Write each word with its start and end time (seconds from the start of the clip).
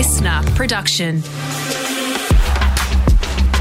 LiSTNR 0.00 0.56
production. 0.56 1.20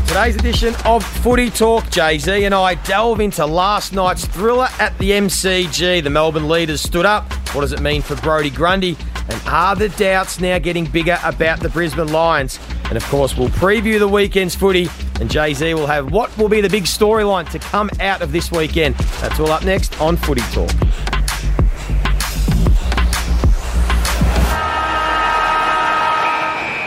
Today's 0.07 0.37
edition 0.37 0.73
of 0.85 1.03
Footy 1.03 1.49
Talk, 1.49 1.89
Jay 1.89 2.17
Z 2.17 2.45
and 2.45 2.55
I 2.55 2.75
delve 2.75 3.19
into 3.19 3.45
last 3.45 3.91
night's 3.91 4.23
thriller 4.23 4.69
at 4.79 4.97
the 4.99 5.11
MCG. 5.11 6.01
The 6.01 6.09
Melbourne 6.09 6.47
leaders 6.47 6.79
stood 6.79 7.05
up. 7.05 7.29
What 7.53 7.59
does 7.59 7.73
it 7.73 7.81
mean 7.81 8.01
for 8.01 8.15
Brodie 8.15 8.51
Grundy? 8.51 8.95
And 9.27 9.41
are 9.47 9.75
the 9.75 9.89
doubts 9.89 10.39
now 10.39 10.59
getting 10.59 10.85
bigger 10.85 11.19
about 11.25 11.59
the 11.59 11.67
Brisbane 11.67 12.07
Lions? 12.07 12.57
And 12.85 12.95
of 12.95 13.03
course, 13.07 13.35
we'll 13.35 13.49
preview 13.49 13.99
the 13.99 14.07
weekend's 14.07 14.55
footy, 14.55 14.87
and 15.19 15.29
Jay 15.29 15.53
Z 15.53 15.73
will 15.73 15.87
have 15.87 16.13
what 16.13 16.35
will 16.37 16.47
be 16.47 16.61
the 16.61 16.69
big 16.69 16.85
storyline 16.85 17.49
to 17.51 17.59
come 17.59 17.89
out 17.99 18.21
of 18.21 18.31
this 18.31 18.49
weekend. 18.49 18.95
That's 19.19 19.41
all 19.41 19.51
up 19.51 19.65
next 19.65 19.99
on 19.99 20.15
Footy 20.15 20.43
Talk. 20.53 20.71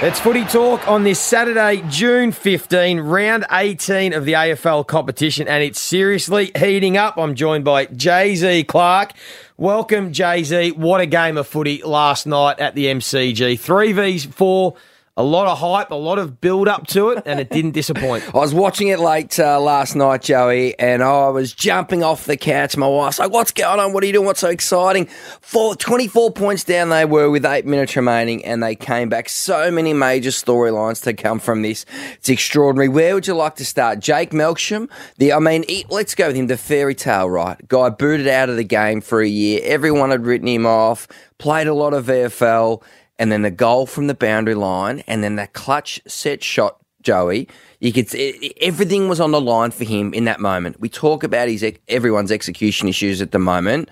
It's 0.05 0.19
footy 0.19 0.45
talk 0.45 0.89
on 0.89 1.05
this 1.05 1.21
Saturday, 1.21 1.81
June 1.89 2.33
15, 2.33 2.99
round 2.99 3.45
18 3.53 4.13
of 4.13 4.25
the 4.25 4.33
AFL 4.33 4.85
competition, 4.85 5.47
and 5.47 5.63
it's 5.63 5.79
seriously 5.79 6.51
heating 6.59 6.97
up. 6.97 7.17
I'm 7.17 7.37
joined 7.37 7.65
by 7.65 7.87
Jay 7.87 8.35
Z 8.35 8.65
Clark. 8.65 9.13
Welcome, 9.57 10.13
Jay 10.13 10.43
Z. 10.43 10.73
What 10.73 11.01
a 11.01 11.07
game 11.07 11.37
of 11.37 11.47
footy 11.47 11.85
last 11.85 12.27
night 12.27 12.59
at 12.59 12.75
the 12.75 12.87
MCG. 12.87 13.61
Three 13.61 13.93
V's, 13.93 14.25
four 14.25 14.75
a 15.15 15.23
lot 15.23 15.47
of 15.47 15.59
hype, 15.59 15.91
a 15.91 15.95
lot 15.95 16.19
of 16.19 16.41
build 16.41 16.69
up 16.69 16.87
to 16.87 17.11
it, 17.11 17.23
and 17.27 17.39
it 17.39 17.51
didn't 17.51 17.71
disappoint. 17.73 18.25
I 18.35 18.39
was 18.39 18.55
watching 18.55 18.89
it 18.89 18.99
late 18.99 19.39
uh, 19.39 19.61
last 19.61 19.95
night, 19.95 20.23
Joey, 20.23 20.79
and 20.79 21.03
I 21.03 21.29
was 21.29 21.53
jumping 21.53 22.03
off 22.03 22.25
the 22.25 22.39
couch. 22.39 22.79
My 22.79 22.87
wife's 22.87 23.19
like, 23.19 23.31
What's 23.31 23.51
going 23.51 23.79
on? 23.79 23.93
What 23.93 24.03
are 24.03 24.07
you 24.07 24.15
doing? 24.15 24.25
What's 24.25 24.41
so 24.41 24.49
exciting? 24.49 25.07
Four, 25.43 25.77
24 25.77 26.31
points 26.31 26.65
down 26.65 26.89
they 26.89 27.05
were 27.05 27.31
with 27.31 27.45
eight 27.45 27.67
minutes 27.67 27.95
remaining, 27.95 28.43
and 28.45 28.63
they 28.63 28.75
came 28.75 29.11
back. 29.11 29.29
So 29.29 29.71
many 29.71 29.93
major 29.93 30.31
storylines 30.31 31.03
to 31.03 31.13
come 31.13 31.39
from 31.39 31.61
this. 31.61 31.85
It's 32.15 32.31
extraordinary. 32.31 32.89
Where 32.89 33.15
would 33.15 33.27
you 33.27 33.35
like 33.35 33.57
to 33.57 33.67
start? 33.67 34.01
Jake 34.01 34.31
Melksham? 34.31 34.89
The, 35.19 35.35
I 35.35 35.41
mean, 35.41 35.67
he, 35.69 35.85
let's 35.91 36.15
go 36.15 36.29
with 36.29 36.37
him. 36.37 36.47
The 36.47 36.57
fairy 36.57 36.95
tale, 36.95 37.29
right? 37.29 37.57
Guy 37.69 37.91
booted 37.91 38.29
out 38.29 38.49
of 38.49 38.57
the 38.57 38.65
game 38.65 39.03
for 39.03 39.21
a 39.21 39.29
year. 39.29 39.61
Everyone 39.63 40.11
had 40.11 40.25
written 40.25 40.49
him 40.49 40.65
off, 40.65 41.07
played 41.37 41.67
a 41.67 41.75
lot 41.75 41.93
of 41.93 42.07
VFL 42.07 42.83
and 43.19 43.31
then 43.31 43.43
the 43.43 43.51
goal 43.51 43.87
from 43.87 44.07
the 44.07 44.15
boundary 44.15 44.55
line, 44.55 45.03
and 45.07 45.23
then 45.23 45.37
that 45.37 45.53
clutch 45.53 46.01
set 46.07 46.43
shot, 46.43 46.79
Joey. 47.03 47.49
You 47.81 47.93
could 47.93 48.15
it, 48.15 48.53
everything 48.61 49.09
was 49.09 49.21
on 49.21 49.33
the 49.33 49.41
line 49.41 49.71
for 49.71 49.85
him 49.85 50.15
in 50.15 50.25
that 50.25 50.41
moment. 50.41 50.81
We 50.81 50.89
talk 50.89 51.23
about 51.23 51.49
his 51.49 51.65
everyone's 51.89 52.33
execution 52.33 52.89
issues 52.89 53.21
at 53.21 53.33
the 53.33 53.39
moment, 53.39 53.91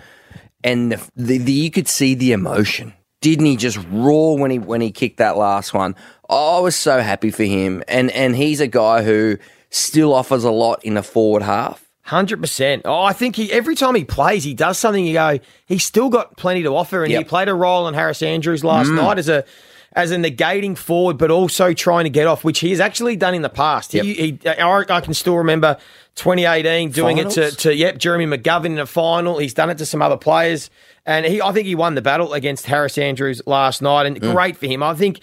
and 0.64 0.92
the, 0.92 1.10
the, 1.16 1.38
the, 1.38 1.52
you 1.52 1.70
could 1.70 1.88
see 1.88 2.14
the 2.14 2.32
emotion. 2.32 2.94
Didn't 3.20 3.46
he 3.46 3.56
just 3.56 3.78
roar 3.90 4.38
when 4.38 4.50
he 4.50 4.58
when 4.58 4.80
he 4.80 4.90
kicked 4.90 5.18
that 5.18 5.36
last 5.36 5.74
one? 5.74 5.94
Oh, 6.28 6.58
I 6.58 6.60
was 6.60 6.76
so 6.76 7.00
happy 7.00 7.30
for 7.30 7.44
him, 7.44 7.82
and 7.88 8.10
and 8.12 8.34
he's 8.34 8.60
a 8.60 8.66
guy 8.66 9.02
who 9.02 9.38
still 9.70 10.14
offers 10.14 10.44
a 10.44 10.50
lot 10.50 10.84
in 10.84 10.94
the 10.94 11.02
forward 11.02 11.42
half. 11.42 11.89
Hundred 12.10 12.40
percent. 12.40 12.82
Oh, 12.86 13.02
I 13.02 13.12
think 13.12 13.36
he 13.36 13.52
every 13.52 13.76
time 13.76 13.94
he 13.94 14.04
plays, 14.04 14.42
he 14.42 14.52
does 14.52 14.78
something. 14.78 15.06
You 15.06 15.12
go, 15.12 15.38
he's 15.66 15.84
still 15.84 16.08
got 16.08 16.36
plenty 16.36 16.64
to 16.64 16.74
offer, 16.74 17.04
and 17.04 17.12
yep. 17.12 17.20
he 17.20 17.24
played 17.24 17.48
a 17.48 17.54
role 17.54 17.86
in 17.86 17.94
Harris 17.94 18.20
Andrews 18.20 18.64
last 18.64 18.88
mm. 18.88 18.96
night 18.96 19.16
as 19.20 19.28
a 19.28 19.44
as 19.92 20.10
a 20.10 20.16
negating 20.16 20.76
forward, 20.76 21.18
but 21.18 21.30
also 21.30 21.72
trying 21.72 22.02
to 22.02 22.10
get 22.10 22.26
off, 22.26 22.42
which 22.42 22.58
he 22.58 22.70
has 22.70 22.80
actually 22.80 23.14
done 23.14 23.32
in 23.32 23.42
the 23.42 23.48
past. 23.48 23.94
Yep. 23.94 24.04
He, 24.04 24.14
he, 24.14 24.40
I, 24.44 24.84
I 24.88 25.00
can 25.00 25.14
still 25.14 25.36
remember 25.36 25.78
2018 26.16 26.90
doing 26.90 27.18
Finals? 27.18 27.38
it 27.38 27.50
to, 27.52 27.56
to 27.58 27.74
yep 27.76 27.96
Jeremy 27.96 28.26
McGovern 28.26 28.66
in 28.66 28.80
a 28.80 28.86
final. 28.86 29.38
He's 29.38 29.54
done 29.54 29.70
it 29.70 29.78
to 29.78 29.86
some 29.86 30.02
other 30.02 30.16
players, 30.16 30.68
and 31.06 31.24
he 31.24 31.40
I 31.40 31.52
think 31.52 31.68
he 31.68 31.76
won 31.76 31.94
the 31.94 32.02
battle 32.02 32.32
against 32.32 32.66
Harris 32.66 32.98
Andrews 32.98 33.40
last 33.46 33.82
night, 33.82 34.06
and 34.06 34.20
mm. 34.20 34.32
great 34.32 34.56
for 34.56 34.66
him. 34.66 34.82
I 34.82 34.94
think 34.94 35.20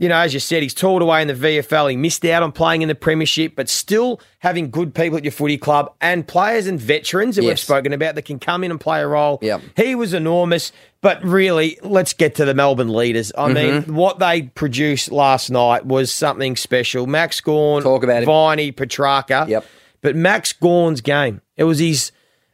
you 0.00 0.08
know, 0.08 0.16
as 0.16 0.32
you 0.32 0.40
said, 0.40 0.62
he's 0.62 0.72
toiled 0.72 1.02
away 1.02 1.20
in 1.20 1.28
the 1.28 1.34
VFL. 1.34 1.90
He 1.90 1.96
missed 1.96 2.24
out 2.24 2.42
on 2.42 2.52
playing 2.52 2.80
in 2.80 2.88
the 2.88 2.94
Premiership, 2.94 3.54
but 3.54 3.68
still 3.68 4.18
having 4.38 4.70
good 4.70 4.94
people 4.94 5.18
at 5.18 5.24
your 5.24 5.30
footy 5.30 5.58
club 5.58 5.94
and 6.00 6.26
players 6.26 6.66
and 6.66 6.80
veterans 6.80 7.36
that 7.36 7.42
yes. 7.42 7.50
we've 7.50 7.58
spoken 7.58 7.92
about 7.92 8.14
that 8.14 8.22
can 8.22 8.38
come 8.38 8.64
in 8.64 8.70
and 8.70 8.80
play 8.80 9.02
a 9.02 9.06
role. 9.06 9.38
Yep. 9.42 9.60
He 9.76 9.94
was 9.94 10.14
enormous, 10.14 10.72
but 11.02 11.22
really, 11.22 11.78
let's 11.82 12.14
get 12.14 12.34
to 12.36 12.46
the 12.46 12.54
Melbourne 12.54 12.94
leaders. 12.94 13.30
I 13.36 13.50
mm-hmm. 13.50 13.88
mean, 13.88 13.94
what 13.94 14.18
they 14.18 14.44
produced 14.44 15.12
last 15.12 15.50
night 15.50 15.84
was 15.84 16.10
something 16.10 16.56
special. 16.56 17.06
Max 17.06 17.38
Gawn, 17.42 17.82
talk 17.82 18.02
about 18.02 18.24
Viney, 18.24 18.72
Petracca. 18.72 19.48
Yep. 19.48 19.66
But 20.00 20.16
Max 20.16 20.54
Gawn's 20.54 21.02
game, 21.02 21.42
it 21.58 21.64
was 21.64 21.78
his. 21.78 22.10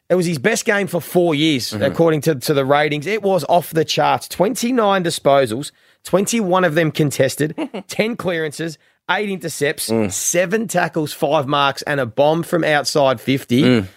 It 0.09 0.15
was 0.15 0.27
his 0.27 0.39
best 0.39 0.65
game 0.65 0.87
for 0.87 1.01
four 1.01 1.35
years, 1.35 1.73
mm-hmm. 1.73 1.83
according 1.83 2.21
to, 2.23 2.37
to 2.37 2.55
the 2.55 2.65
ratings. 2.65 3.09
It 3.09 3.25
was 3.25 3.45
off 3.49 3.73
the 3.73 3.85
charts. 3.85 4.29
29 4.29 5.03
disposals, 5.03 5.73
21 6.07 6.65
of 6.65 6.75
them 6.75 6.91
contested, 6.91 7.55
10 7.89 8.17
clearances, 8.17 8.79
eight 9.11 9.29
intercepts, 9.29 9.91
mm. 9.91 10.11
seven 10.11 10.69
tackles, 10.69 11.13
five 11.13 11.47
marks, 11.47 11.83
and 11.83 12.01
a 12.01 12.07
bomb 12.07 12.43
from 12.43 12.65
outside 12.65 13.21
50. 13.21 13.63
Mm. 13.63 13.89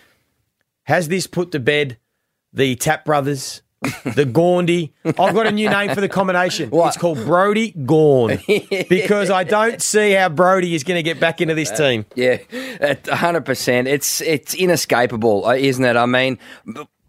Has 0.83 1.07
this 1.07 1.27
put 1.27 1.51
to 1.51 1.59
bed 1.59 1.97
the 2.51 2.75
Tap 2.75 3.05
Brothers, 3.05 3.61
the 3.81 4.25
Gaundy? 4.33 4.91
I've 5.05 5.35
got 5.35 5.45
a 5.45 5.51
new 5.51 5.69
name 5.69 5.93
for 5.93 6.01
the 6.01 6.09
combination. 6.09 6.71
What? 6.71 6.87
It's 6.87 6.97
called 6.97 7.19
Brodie 7.19 7.71
Gawn 7.71 8.39
because 8.89 9.29
I 9.29 9.43
don't 9.43 9.79
see 9.79 10.13
how 10.13 10.29
Brodie 10.29 10.73
is 10.73 10.83
going 10.83 10.97
to 10.97 11.03
get 11.03 11.19
back 11.19 11.41
into 11.41 11.53
this 11.53 11.69
team. 11.69 12.07
Uh, 12.11 12.13
yeah, 12.15 12.37
100%. 12.37 13.87
It's, 13.87 14.21
it's 14.21 14.55
inescapable, 14.55 15.45
uh, 15.45 15.53
isn't 15.53 15.85
it? 15.85 15.95
I 15.95 16.07
mean, 16.07 16.39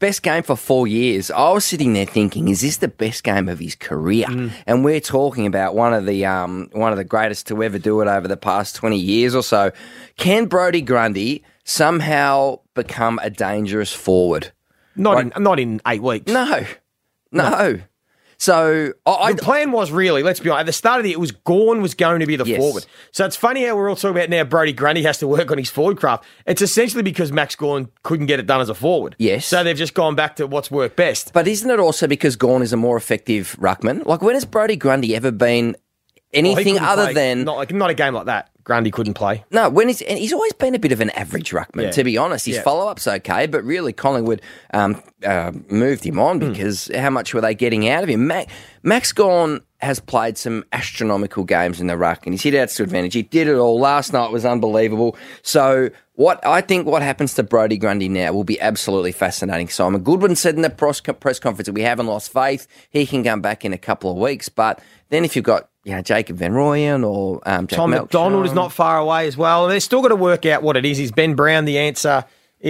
best 0.00 0.22
game 0.22 0.42
for 0.42 0.56
four 0.56 0.88
years. 0.88 1.30
I 1.30 1.52
was 1.52 1.64
sitting 1.64 1.92
there 1.92 2.06
thinking, 2.06 2.48
is 2.48 2.62
this 2.62 2.78
the 2.78 2.88
best 2.88 3.22
game 3.22 3.48
of 3.48 3.60
his 3.60 3.76
career? 3.76 4.26
Mm. 4.26 4.50
And 4.66 4.84
we're 4.84 5.00
talking 5.00 5.46
about 5.46 5.76
one 5.76 5.94
of 5.94 6.06
the 6.06 6.26
um, 6.26 6.68
one 6.72 6.90
of 6.90 6.98
the 6.98 7.04
greatest 7.04 7.46
to 7.48 7.62
ever 7.62 7.78
do 7.78 8.00
it 8.00 8.08
over 8.08 8.26
the 8.26 8.36
past 8.36 8.74
twenty 8.74 8.98
years 8.98 9.34
or 9.34 9.44
so. 9.44 9.70
Can 10.16 10.46
Brodie 10.46 10.82
Grundy 10.82 11.44
somehow 11.64 12.58
become 12.74 13.20
a 13.22 13.30
dangerous 13.30 13.92
forward? 13.92 14.50
Not 14.96 15.20
in 15.20 15.32
not 15.38 15.60
in 15.60 15.80
eight 15.86 16.02
weeks. 16.02 16.32
No, 16.32 16.66
no. 17.30 17.50
no. 17.50 17.80
So 18.40 18.94
I, 19.04 19.34
the 19.34 19.42
plan 19.42 19.70
was 19.70 19.92
really, 19.92 20.22
let's 20.22 20.40
be 20.40 20.48
honest, 20.48 20.60
at 20.60 20.66
the 20.66 20.72
start 20.72 20.98
of 20.98 21.02
the 21.04 21.10
year, 21.10 21.18
it 21.18 21.20
was 21.20 21.30
Gawn 21.30 21.82
was 21.82 21.92
going 21.92 22.20
to 22.20 22.26
be 22.26 22.36
the 22.36 22.46
yes. 22.46 22.58
forward. 22.58 22.86
So 23.12 23.26
it's 23.26 23.36
funny 23.36 23.66
how 23.66 23.76
we're 23.76 23.90
all 23.90 23.96
talking 23.96 24.16
about 24.16 24.30
now 24.30 24.44
Brodie 24.44 24.72
Grundy 24.72 25.02
has 25.02 25.18
to 25.18 25.28
work 25.28 25.50
on 25.50 25.58
his 25.58 25.68
forward 25.68 25.98
craft. 25.98 26.24
It's 26.46 26.62
essentially 26.62 27.02
because 27.02 27.30
Max 27.30 27.54
Gawn 27.54 27.90
couldn't 28.02 28.26
get 28.26 28.40
it 28.40 28.46
done 28.46 28.62
as 28.62 28.70
a 28.70 28.74
forward. 28.74 29.14
Yes. 29.18 29.44
So 29.44 29.62
they've 29.62 29.76
just 29.76 29.92
gone 29.92 30.14
back 30.14 30.36
to 30.36 30.46
what's 30.46 30.70
worked 30.70 30.96
best. 30.96 31.34
But 31.34 31.46
isn't 31.46 31.70
it 31.70 31.78
also 31.78 32.06
because 32.06 32.36
Gawn 32.36 32.62
is 32.62 32.72
a 32.72 32.78
more 32.78 32.96
effective 32.96 33.56
ruckman? 33.60 34.06
Like 34.06 34.22
when 34.22 34.34
has 34.34 34.46
Brodie 34.46 34.76
Grundy 34.76 35.14
ever 35.14 35.30
been 35.30 35.76
anything 36.32 36.74
well, 36.74 36.84
other 36.84 37.04
play. 37.06 37.14
than 37.14 37.44
not 37.44 37.56
like 37.56 37.72
not 37.72 37.90
a 37.90 37.94
game 37.94 38.14
like 38.14 38.26
that? 38.26 38.50
Grundy 38.62 38.90
couldn't 38.90 39.14
play. 39.14 39.44
No, 39.50 39.68
when 39.68 39.88
he's 39.88 40.02
and 40.02 40.18
he's 40.18 40.32
always 40.32 40.52
been 40.52 40.74
a 40.74 40.78
bit 40.78 40.92
of 40.92 41.00
an 41.00 41.10
average 41.10 41.50
ruckman. 41.50 41.84
Yeah. 41.84 41.90
To 41.90 42.04
be 42.04 42.16
honest, 42.16 42.46
his 42.46 42.56
yeah. 42.56 42.62
follow 42.62 42.88
up's 42.88 43.06
okay, 43.06 43.46
but 43.46 43.64
really 43.64 43.92
Collingwood 43.92 44.42
um, 44.72 45.02
uh, 45.24 45.52
moved 45.68 46.04
him 46.04 46.18
on 46.18 46.40
hmm. 46.40 46.50
because 46.50 46.88
mm. 46.88 46.96
how 46.96 47.10
much 47.10 47.34
were 47.34 47.40
they 47.40 47.54
getting 47.54 47.88
out 47.88 48.04
of 48.04 48.08
him? 48.08 48.26
Max, 48.26 48.52
Max 48.82 49.12
Gawn 49.12 49.60
has 49.78 49.98
played 49.98 50.36
some 50.36 50.64
astronomical 50.72 51.42
games 51.42 51.80
in 51.80 51.86
the 51.86 51.96
ruck, 51.96 52.26
and 52.26 52.34
he's 52.34 52.42
hit 52.42 52.54
out 52.54 52.68
to 52.68 52.82
advantage. 52.82 53.14
He 53.14 53.22
did 53.22 53.48
it 53.48 53.56
all. 53.56 53.80
Last 53.80 54.12
night 54.12 54.30
was 54.30 54.44
unbelievable. 54.44 55.16
So 55.42 55.90
what 56.20 56.44
I 56.46 56.60
think 56.60 56.86
what 56.86 57.00
happens 57.00 57.32
to 57.34 57.42
Brodie 57.42 57.78
Grundy 57.78 58.08
now 58.08 58.34
will 58.34 58.44
be 58.44 58.60
absolutely 58.60 59.12
fascinating. 59.12 59.68
Simon 59.70 60.02
Goodwin 60.02 60.36
said 60.36 60.54
in 60.54 60.60
the 60.60 60.68
press 60.68 61.00
conference 61.00 61.66
that 61.66 61.72
we 61.72 61.80
haven't 61.80 62.06
lost 62.06 62.30
faith. 62.30 62.66
He 62.90 63.06
can 63.06 63.24
come 63.24 63.40
back 63.40 63.64
in 63.64 63.72
a 63.72 63.78
couple 63.78 64.10
of 64.10 64.18
weeks, 64.18 64.50
but 64.50 64.82
then 65.08 65.24
if 65.24 65.34
you've 65.34 65.46
got 65.46 65.69
you 65.84 65.94
know, 65.94 66.02
Jacob 66.02 66.36
Van 66.36 66.52
Rooyen 66.52 67.06
or 67.06 67.40
um, 67.46 67.66
Tom 67.66 67.90
McDonald 67.90 68.46
is 68.46 68.52
not 68.52 68.72
far 68.72 68.98
away 68.98 69.26
as 69.26 69.36
well. 69.36 69.68
They're 69.68 69.80
still 69.80 70.02
got 70.02 70.08
to 70.08 70.16
work 70.16 70.46
out 70.46 70.62
what 70.62 70.76
it 70.76 70.84
is. 70.84 70.98
Is 70.98 71.12
Ben 71.12 71.34
Brown 71.34 71.64
the 71.64 71.78
answer? 71.78 72.24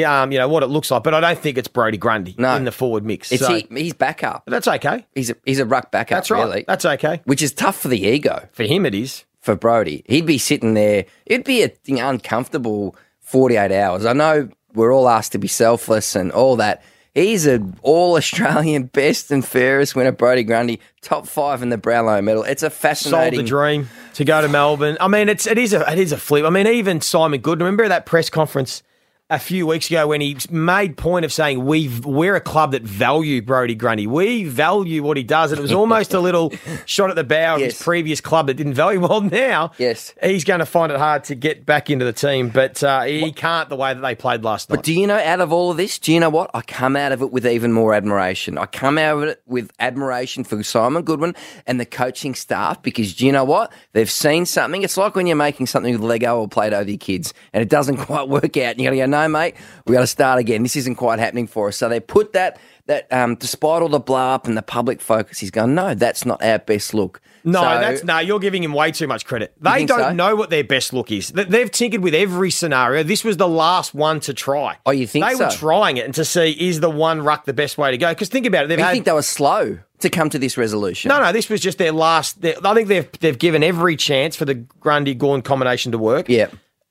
Um, 0.06 0.30
you 0.30 0.38
know 0.38 0.48
what 0.48 0.62
it 0.62 0.68
looks 0.68 0.90
like, 0.92 1.02
but 1.02 1.14
I 1.14 1.20
don't 1.20 1.38
think 1.38 1.58
it's 1.58 1.66
Brodie 1.66 1.98
Grundy 1.98 2.36
no. 2.38 2.54
in 2.54 2.64
the 2.64 2.70
forward 2.70 3.04
mix. 3.04 3.32
It's 3.32 3.44
so. 3.44 3.54
he, 3.54 3.66
he's 3.70 3.92
backup. 3.92 4.44
That's 4.46 4.68
okay. 4.68 5.04
He's 5.16 5.30
a, 5.30 5.36
he's 5.44 5.58
a 5.58 5.66
ruck 5.66 5.90
backup. 5.90 6.18
That's 6.18 6.30
right. 6.30 6.44
Really. 6.44 6.64
That's 6.68 6.84
okay. 6.84 7.20
Which 7.24 7.42
is 7.42 7.52
tough 7.52 7.76
for 7.80 7.88
the 7.88 8.00
ego. 8.00 8.48
For 8.52 8.62
him, 8.62 8.86
it 8.86 8.94
is. 8.94 9.24
For 9.40 9.56
Brodie, 9.56 10.04
he'd 10.06 10.26
be 10.26 10.36
sitting 10.36 10.74
there. 10.74 11.06
It'd 11.26 11.46
be 11.46 11.64
a 11.64 11.72
uncomfortable 11.88 12.94
forty-eight 13.20 13.72
hours. 13.72 14.04
I 14.04 14.12
know 14.12 14.48
we're 14.74 14.94
all 14.94 15.08
asked 15.08 15.32
to 15.32 15.38
be 15.38 15.48
selfless 15.48 16.14
and 16.14 16.30
all 16.30 16.56
that, 16.56 16.84
He's 17.14 17.46
an 17.46 17.76
all 17.82 18.16
Australian 18.16 18.84
best 18.92 19.30
and 19.30 19.44
fairest 19.44 19.96
winner, 19.96 20.12
Brodie 20.12 20.44
Grundy, 20.44 20.80
top 21.02 21.26
five 21.26 21.62
in 21.62 21.70
the 21.70 21.78
Brownlow 21.78 22.22
medal. 22.22 22.44
It's 22.44 22.62
a 22.62 22.70
fascinating 22.70 23.38
Sold 23.38 23.46
the 23.46 23.48
dream 23.48 23.88
to 24.14 24.24
go 24.24 24.40
to 24.40 24.48
Melbourne. 24.48 24.96
I 25.00 25.08
mean, 25.08 25.28
it's 25.28 25.46
it 25.46 25.58
is 25.58 25.72
a 25.72 25.90
it 25.90 25.98
is 25.98 26.12
a 26.12 26.16
flip. 26.16 26.44
I 26.44 26.50
mean, 26.50 26.66
even 26.66 27.00
Simon 27.00 27.40
Good. 27.40 27.58
Remember 27.60 27.88
that 27.88 28.06
press 28.06 28.30
conference 28.30 28.82
a 29.30 29.38
few 29.38 29.66
weeks 29.66 29.88
ago 29.88 30.08
when 30.08 30.20
he 30.20 30.36
made 30.50 30.96
point 30.96 31.24
of 31.24 31.32
saying 31.32 31.64
we 31.64 31.88
we're 32.04 32.34
a 32.34 32.40
club 32.40 32.72
that 32.72 32.82
value 32.82 33.40
Brodie 33.40 33.74
Grundy. 33.76 34.06
We 34.06 34.44
value 34.44 35.02
what 35.04 35.16
he 35.16 35.22
does, 35.22 35.52
and 35.52 35.58
it 35.58 35.62
was 35.62 35.72
almost 35.72 36.12
a 36.14 36.20
little 36.20 36.52
shot 36.86 37.10
at 37.10 37.16
the 37.16 37.24
bow 37.24 37.54
of 37.54 37.60
Yes. 37.60 37.72
his 37.78 37.82
previous 37.82 38.20
club 38.20 38.48
that 38.48 38.54
didn't 38.54 38.74
value. 38.74 39.00
Well, 39.00 39.20
now 39.20 39.70
Yes. 39.78 40.12
he's 40.22 40.44
going 40.44 40.58
to 40.60 40.66
find 40.66 40.90
it 40.90 40.98
hard 40.98 41.24
to 41.24 41.34
get 41.34 41.64
back 41.64 41.90
into 41.90 42.04
the 42.04 42.12
team, 42.12 42.48
but 42.48 42.82
uh, 42.82 43.02
he 43.02 43.30
can't 43.32 43.68
the 43.68 43.76
way 43.76 43.94
that 43.94 44.00
they 44.00 44.14
played 44.14 44.42
last 44.42 44.68
night. 44.68 44.76
But 44.76 44.84
do 44.84 44.92
you 44.92 45.06
know, 45.06 45.16
out 45.18 45.40
of 45.40 45.52
all 45.52 45.70
of 45.70 45.76
this, 45.76 45.98
do 45.98 46.12
you 46.12 46.18
know 46.20 46.30
what? 46.30 46.50
I 46.52 46.62
come 46.62 46.96
out 46.96 47.12
of 47.12 47.22
it 47.22 47.30
with 47.30 47.46
even 47.46 47.72
more 47.72 47.94
admiration. 47.94 48.58
I 48.58 48.66
come 48.66 48.98
out 48.98 49.18
of 49.18 49.22
it 49.28 49.42
with 49.46 49.70
admiration 49.78 50.42
for 50.44 50.60
Simon 50.64 51.02
Goodwin 51.04 51.34
and 51.66 51.78
the 51.78 51.86
coaching 51.86 52.34
staff 52.34 52.82
because 52.82 53.14
do 53.14 53.26
you 53.26 53.32
know 53.32 53.44
what? 53.44 53.72
They've 53.92 54.10
seen 54.10 54.44
something. 54.44 54.82
It's 54.82 54.96
like 54.96 55.14
when 55.14 55.26
you're 55.28 55.36
making 55.36 55.66
something 55.66 55.92
with 55.92 56.02
Lego 56.02 56.40
or 56.40 56.48
Play 56.48 56.70
Doh 56.70 56.80
with 56.80 56.88
your 56.88 56.98
kids 56.98 57.32
and 57.52 57.62
it 57.62 57.68
doesn't 57.68 57.96
quite 58.06 58.28
work 58.28 58.56
out. 58.56 58.72
And 58.72 58.80
you 58.80 58.84
got 58.86 58.90
to 58.90 58.96
go, 58.96 59.06
no, 59.06 59.19
mate, 59.28 59.54
we 59.86 59.92
got 59.94 60.00
to 60.00 60.06
start 60.06 60.38
again. 60.38 60.62
This 60.62 60.76
isn't 60.76 60.96
quite 60.96 61.18
happening 61.18 61.46
for 61.46 61.68
us. 61.68 61.76
So 61.76 61.88
they 61.88 62.00
put 62.00 62.32
that, 62.34 62.58
that 62.86 63.12
um, 63.12 63.34
despite 63.36 63.82
all 63.82 63.88
the 63.88 63.98
blow 64.00 64.16
up 64.30 64.46
and 64.46 64.56
the 64.56 64.62
public 64.62 65.00
focus, 65.00 65.38
he's 65.38 65.50
going, 65.50 65.74
no, 65.74 65.94
that's 65.94 66.24
not 66.24 66.42
our 66.42 66.58
best 66.58 66.94
look. 66.94 67.20
No, 67.42 67.60
So- 67.62 67.68
that's 67.80 68.04
no. 68.04 68.18
You're 68.18 68.38
giving 68.38 68.62
him 68.62 68.74
way 68.74 68.92
too 68.92 69.06
much 69.06 69.24
credit. 69.24 69.54
They 69.60 69.86
don't 69.86 69.98
so? 69.98 70.12
know 70.12 70.36
what 70.36 70.50
their 70.50 70.62
best 70.64 70.92
look 70.92 71.10
is. 71.10 71.30
They've 71.30 71.70
tinkered 71.70 72.02
with 72.02 72.14
every 72.14 72.50
scenario. 72.50 73.02
This 73.02 73.24
was 73.24 73.38
the 73.38 73.48
last 73.48 73.94
one 73.94 74.20
to 74.20 74.34
try. 74.34 74.76
Oh, 74.84 74.90
you 74.90 75.06
think 75.06 75.24
they 75.26 75.34
were 75.34 75.50
trying 75.50 75.96
it 75.96 76.04
and 76.04 76.14
to 76.16 76.24
see 76.26 76.50
is 76.50 76.80
the 76.80 76.90
one 76.90 77.22
ruck 77.22 77.46
the 77.46 77.54
best 77.54 77.78
way 77.78 77.92
to 77.92 77.96
go? 77.96 78.10
Because 78.10 78.28
think 78.28 78.44
about 78.44 78.64
it. 78.64 78.68
They've 78.68 78.78
you 78.78 78.84
had 78.84 78.92
think 78.92 79.06
they 79.06 79.12
were 79.12 79.22
slow 79.22 79.78
to 80.00 80.10
come 80.10 80.28
to 80.30 80.38
this 80.38 80.58
resolution? 80.58 81.08
no, 81.08 81.18
no. 81.20 81.32
This 81.32 81.48
was 81.48 81.62
just 81.62 81.78
their 81.78 81.92
last. 81.92 82.42
Their, 82.42 82.56
I 82.62 82.74
think 82.74 82.88
they've 82.88 83.10
they've 83.20 83.38
given 83.38 83.62
every 83.62 83.96
chance 83.96 84.36
for 84.36 84.44
the 84.44 84.54
Grundy 84.54 85.14
Gawn 85.14 85.40
combination 85.40 85.92
to 85.92 85.98
work. 85.98 86.28
Yeah. 86.28 86.48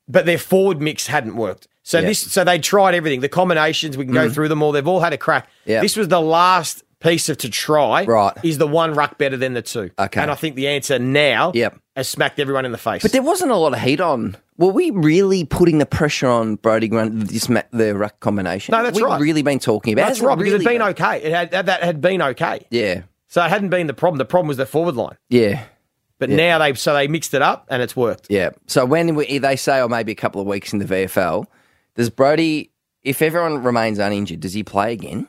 but 0.08 0.26
their 0.26 0.38
forward 0.38 0.80
mix 0.82 1.06
hadn't 1.06 1.36
worked. 1.36 1.68
So 1.90 1.98
Yeah. 1.98 2.04
Mm. 2.04 2.06
this, 2.08 2.20
so 2.20 2.44
they 2.44 2.58
tried 2.60 2.94
everything. 2.94 3.20
The 3.20 3.28
combinations 3.28 3.96
we 3.96 4.04
can 4.04 4.14
go 4.14 4.30
through 4.30 4.46
them 4.48 4.62
all. 4.62 4.70
They've 4.70 4.86
all 4.86 5.00
had 5.00 5.12
a 5.12 5.18
crack. 5.18 5.48
Yeah. 5.64 5.80
This 5.80 5.96
was 5.96 6.06
the 6.06 6.20
last 6.20 6.84
piece 7.00 7.28
of 7.28 7.36
to 7.38 7.48
try. 7.50 8.04
Right. 8.04 8.32
is 8.44 8.58
the 8.58 8.66
one 8.68 8.94
ruck 8.94 9.18
better 9.18 9.36
than 9.36 9.54
the 9.54 9.62
two? 9.62 9.90
Okay. 9.98 10.20
and 10.20 10.30
I 10.30 10.34
think 10.36 10.54
the 10.54 10.68
answer 10.68 10.98
now 11.00 11.50
Yep. 11.52 11.78
has 11.96 12.06
smacked 12.08 12.38
everyone 12.38 12.64
in 12.64 12.70
the 12.70 12.78
face. 12.78 13.02
But 13.02 13.10
there 13.10 13.22
wasn't 13.22 13.50
a 13.50 13.56
lot 13.56 13.72
of 13.72 13.80
heat 13.80 14.00
on. 14.00 14.36
Were 14.56 14.68
we 14.70 14.90
really 14.90 15.44
putting 15.44 15.78
the 15.78 15.86
pressure 15.86 16.28
on 16.28 16.54
Brodie 16.56 16.86
Grant, 16.88 17.28
this 17.28 17.48
ma- 17.48 17.62
the 17.72 17.96
ruck 17.96 18.20
combination? 18.20 18.70
No, 18.72 18.82
that's 18.84 18.94
We've 18.96 19.04
right. 19.06 19.20
really 19.20 19.42
been 19.42 19.58
talking 19.58 19.94
about. 19.94 20.02
That's 20.02 20.18
Hasn't 20.18 20.28
right 20.28 20.38
because 20.38 20.52
really 20.52 20.64
it'd 20.66 20.78
been 20.78 20.88
okay. 20.90 21.22
It 21.24 21.32
had 21.32 21.50
that, 21.50 21.66
that 21.66 21.82
had 21.82 22.00
been 22.00 22.22
okay. 22.22 22.66
Yeah, 22.70 23.02
So 23.28 23.42
it 23.44 23.48
hadn't 23.48 23.70
been 23.70 23.88
the 23.88 23.94
problem. 23.94 24.18
The 24.18 24.24
problem 24.26 24.46
was 24.48 24.58
the 24.58 24.66
forward 24.66 24.94
line. 24.96 25.16
yeah, 25.30 25.64
But 26.20 26.28
now 26.30 26.58
they 26.58 26.74
so 26.74 26.92
they 26.94 27.08
mixed 27.08 27.32
it 27.34 27.40
up 27.42 27.66
and 27.70 27.82
it's 27.82 27.96
worked. 27.96 28.26
yeah. 28.28 28.50
So 28.66 28.84
when 28.84 29.14
we, 29.16 29.38
they 29.38 29.56
say, 29.56 29.80
or 29.80 29.88
maybe 29.88 30.12
a 30.12 30.16
couple 30.16 30.40
of 30.42 30.46
weeks 30.46 30.72
in 30.74 30.78
the 30.78 30.84
VFL, 30.84 31.46
does 31.96 32.10
Brodie, 32.10 32.70
if 33.02 33.22
everyone 33.22 33.62
remains 33.62 33.98
uninjured, 33.98 34.40
does 34.40 34.54
he 34.54 34.62
play 34.62 34.92
again? 34.92 35.28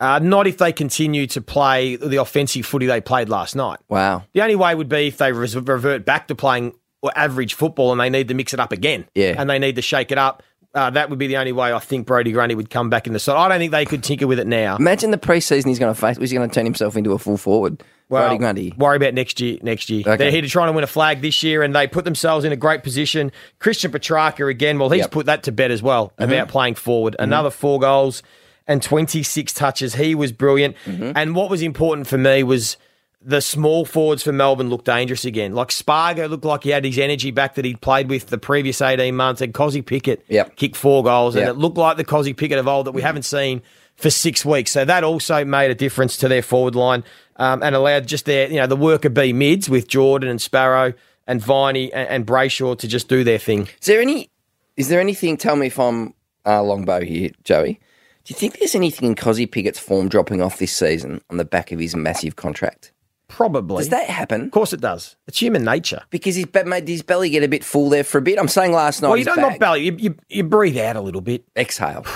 Uh, 0.00 0.18
not 0.18 0.46
if 0.46 0.58
they 0.58 0.72
continue 0.72 1.26
to 1.28 1.40
play 1.40 1.96
the 1.96 2.16
offensive 2.16 2.66
footy 2.66 2.86
they 2.86 3.00
played 3.00 3.28
last 3.28 3.54
night. 3.54 3.78
Wow. 3.88 4.24
The 4.32 4.42
only 4.42 4.56
way 4.56 4.74
would 4.74 4.88
be 4.88 5.06
if 5.06 5.18
they 5.18 5.32
revert 5.32 6.04
back 6.04 6.28
to 6.28 6.34
playing 6.34 6.74
average 7.14 7.54
football 7.54 7.92
and 7.92 8.00
they 8.00 8.10
need 8.10 8.28
to 8.28 8.34
mix 8.34 8.52
it 8.52 8.60
up 8.60 8.72
again. 8.72 9.06
Yeah. 9.14 9.34
And 9.38 9.48
they 9.48 9.58
need 9.58 9.76
to 9.76 9.82
shake 9.82 10.10
it 10.10 10.18
up. 10.18 10.42
Uh, 10.74 10.90
that 10.90 11.08
would 11.08 11.18
be 11.20 11.28
the 11.28 11.36
only 11.36 11.52
way 11.52 11.72
I 11.72 11.78
think 11.78 12.06
Brodie 12.06 12.32
Grundy 12.32 12.54
would 12.56 12.68
come 12.68 12.90
back 12.90 13.06
in 13.06 13.12
the 13.12 13.18
side. 13.20 13.36
I 13.36 13.48
don't 13.48 13.58
think 13.58 13.70
they 13.70 13.84
could 13.84 14.02
tinker 14.02 14.26
with 14.26 14.40
it 14.40 14.46
now. 14.48 14.76
Imagine 14.76 15.12
the 15.12 15.18
preseason 15.18 15.66
he's 15.68 15.78
going 15.78 15.94
to 15.94 16.00
face. 16.00 16.16
He's 16.16 16.32
going 16.32 16.48
to 16.48 16.52
turn 16.52 16.64
himself 16.64 16.96
into 16.96 17.12
a 17.12 17.18
full 17.18 17.36
forward. 17.36 17.82
Brodie 18.10 18.38
Grundy. 18.38 18.74
Worry 18.76 18.96
about 18.96 19.14
next 19.14 19.40
year. 19.40 19.58
Next 19.62 19.88
year, 19.88 20.00
Okay. 20.00 20.16
they're 20.16 20.30
here 20.30 20.42
to 20.42 20.48
try 20.48 20.66
and 20.66 20.74
win 20.74 20.84
a 20.84 20.88
flag 20.88 21.20
this 21.22 21.42
year, 21.42 21.62
and 21.62 21.74
they 21.74 21.86
put 21.86 22.04
themselves 22.04 22.44
in 22.44 22.52
a 22.52 22.56
great 22.56 22.82
position. 22.82 23.30
Christian 23.60 23.90
Petracca 23.92 24.48
again. 24.50 24.78
Well, 24.78 24.90
he's 24.90 24.98
Yep. 24.98 25.06
Mm-hmm. 25.06 25.12
put 25.14 25.26
that 25.26 25.42
to 25.44 25.52
bed 25.52 25.70
as 25.70 25.82
well 25.82 26.12
about 26.18 26.48
playing 26.48 26.74
forward. 26.74 27.16
Another 27.18 27.50
four 27.50 27.78
goals 27.80 28.22
and 28.66 28.82
twenty 28.82 29.22
six 29.22 29.52
touches. 29.52 29.94
He 29.94 30.14
was 30.14 30.32
brilliant. 30.32 30.76
Mm-hmm. 30.86 31.12
And 31.16 31.34
what 31.36 31.50
was 31.50 31.62
important 31.62 32.06
for 32.08 32.18
me 32.18 32.42
was 32.42 32.76
the 33.26 33.40
small 33.40 33.84
forwards 33.84 34.22
for 34.22 34.32
Melbourne 34.32 34.68
looked 34.68 34.84
dangerous 34.84 35.24
again. 35.24 35.54
Like 35.54 35.72
Spargo 35.72 36.28
looked 36.28 36.44
like 36.44 36.62
he 36.62 36.70
had 36.70 36.84
his 36.84 36.98
energy 36.98 37.30
back 37.30 37.54
that 37.54 37.64
he'd 37.64 37.80
played 37.80 38.08
with 38.10 38.26
the 38.26 38.38
previous 38.38 38.82
eighteen 38.82 39.16
months. 39.16 39.40
And 39.40 39.54
Kozzy 39.54 39.84
Pickett 39.84 40.24
Yep. 40.28 40.56
kicked 40.56 40.76
four 40.76 41.02
goals, 41.02 41.34
and 41.34 41.48
it 41.48 41.54
looked 41.54 41.78
like 41.78 41.96
the 41.96 42.04
Kozzy 42.04 42.36
Pickett 42.36 42.58
of 42.58 42.68
old 42.68 42.86
that 42.86 42.92
we 42.92 43.02
haven't 43.02 43.24
seen 43.24 43.62
for 43.96 44.10
six 44.10 44.44
weeks. 44.44 44.72
So 44.72 44.84
that 44.84 45.04
also 45.04 45.44
made 45.44 45.70
a 45.70 45.74
difference 45.74 46.16
to 46.18 46.28
their 46.28 46.42
forward 46.42 46.74
line 46.74 47.04
um, 47.36 47.62
and 47.62 47.74
allowed 47.74 48.06
just 48.06 48.26
their, 48.26 48.48
you 48.48 48.56
know, 48.56 48.66
the 48.66 48.76
worker 48.76 49.08
B 49.08 49.32
mids 49.32 49.70
with 49.70 49.88
Jordan 49.88 50.28
and 50.28 50.40
Sparrow 50.42 50.92
and 51.26 51.40
Viney 51.40 51.92
and, 51.92 52.08
and 52.08 52.26
Brayshaw 52.26 52.78
to 52.78 52.88
just 52.88 53.08
do 53.08 53.24
their 53.24 53.38
thing. 53.38 53.68
Is 53.80 53.86
there 53.86 54.00
any? 54.00 54.30
Is 54.76 54.88
there 54.88 55.00
anything? 55.00 55.36
Tell 55.36 55.56
me 55.56 55.68
if 55.68 55.78
I'm 55.78 56.12
uh, 56.44 56.62
longbow 56.62 57.02
here, 57.02 57.30
Joey. 57.44 57.80
Do 58.24 58.32
you 58.32 58.38
think 58.38 58.58
there's 58.58 58.74
anything 58.74 59.08
in 59.10 59.14
Kozzy 59.14 59.50
Pickett's 59.50 59.78
form 59.78 60.08
dropping 60.08 60.40
off 60.42 60.58
this 60.58 60.72
season 60.72 61.20
on 61.30 61.36
the 61.36 61.44
back 61.44 61.72
of 61.72 61.78
his 61.78 61.94
massive 61.94 62.36
contract? 62.36 62.90
Probably. 63.28 63.78
Does 63.78 63.88
that 63.88 64.08
happen? 64.08 64.42
of 64.42 64.50
course 64.50 64.72
it 64.72 64.80
does. 64.80 65.16
It's 65.26 65.38
human 65.40 65.64
nature. 65.64 66.02
Because 66.10 66.36
his 66.36 66.46
made 66.66 66.86
his 66.86 67.02
belly 67.02 67.30
get 67.30 67.42
a 67.42 67.48
bit 67.48 67.64
full 67.64 67.88
there 67.88 68.04
for 68.04 68.18
a 68.18 68.22
bit. 68.22 68.38
I'm 68.38 68.48
saying 68.48 68.72
last 68.72 69.02
night. 69.02 69.08
Well, 69.08 69.16
you 69.16 69.24
don't 69.24 69.40
not 69.40 69.58
belly. 69.58 69.84
You, 69.84 69.96
you, 69.98 70.14
you 70.28 70.44
breathe 70.44 70.76
out 70.78 70.96
a 70.96 71.00
little 71.00 71.20
bit, 71.20 71.44
exhale. 71.56 72.04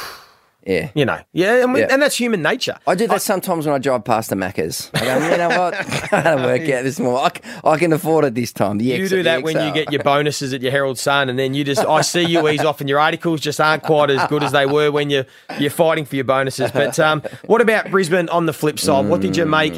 Yeah. 0.67 0.91
you 0.95 1.07
know. 1.07 1.19
Yeah, 1.33 1.63
and, 1.63 1.73
we, 1.73 1.81
Yeah. 1.81 1.87
and 1.91 2.03
that's 2.03 2.17
human 2.17 2.43
nature. 2.43 2.77
I 2.87 2.95
do 2.95 3.07
that 3.07 3.23
sometimes 3.23 3.65
when 3.65 3.75
I 3.75 3.79
drive 3.79 4.05
past 4.05 4.29
the 4.29 4.37
Macca's. 4.37 4.91
I 4.93 5.01
go, 5.01 5.31
you 5.31 5.37
know 5.39 5.49
what? 5.49 5.75
I 6.13 6.23
gotta 6.23 6.43
work 6.43 6.61
out 6.69 6.85
this 6.85 7.01
more. 7.01 7.19
I, 7.19 7.31
I 7.65 7.79
can 7.79 7.91
afford 7.95 8.27
it 8.27 8.35
this 8.35 8.53
time. 8.53 8.77
The 8.77 8.85
You 8.85 9.09
do 9.09 9.23
that 9.23 9.43
when 9.43 9.57
you 9.67 9.73
get 9.73 9.91
your 9.91 10.03
bonuses 10.03 10.53
at 10.53 10.61
your 10.61 10.71
Herald 10.71 10.99
Sun, 10.99 11.31
and 11.31 11.39
then 11.39 11.55
you 11.55 11.65
just 11.65 11.87
I 11.87 12.03
see 12.03 12.25
you 12.25 12.47
ease 12.49 12.65
off, 12.65 12.81
and 12.81 12.89
your 12.89 13.01
articles 13.01 13.41
just 13.41 13.63
aren't 13.63 13.83
quite 13.83 14.11
as 14.11 14.29
good 14.29 14.43
as 14.43 14.53
they 14.53 14.67
were 14.67 14.93
when 14.93 15.09
you 15.09 15.25
you're 15.59 15.71
fighting 15.71 16.05
for 16.05 16.17
your 16.17 16.27
bonuses. 16.27 16.71
But 16.71 16.99
um, 16.99 17.23
what 17.47 17.63
about 17.63 17.91
Brisbane 17.91 18.29
on 18.29 18.45
the 18.45 18.53
flip 18.53 18.79
side? 18.79 19.07
What 19.07 19.23
did 19.23 19.39
you 19.39 19.47
make 19.47 19.73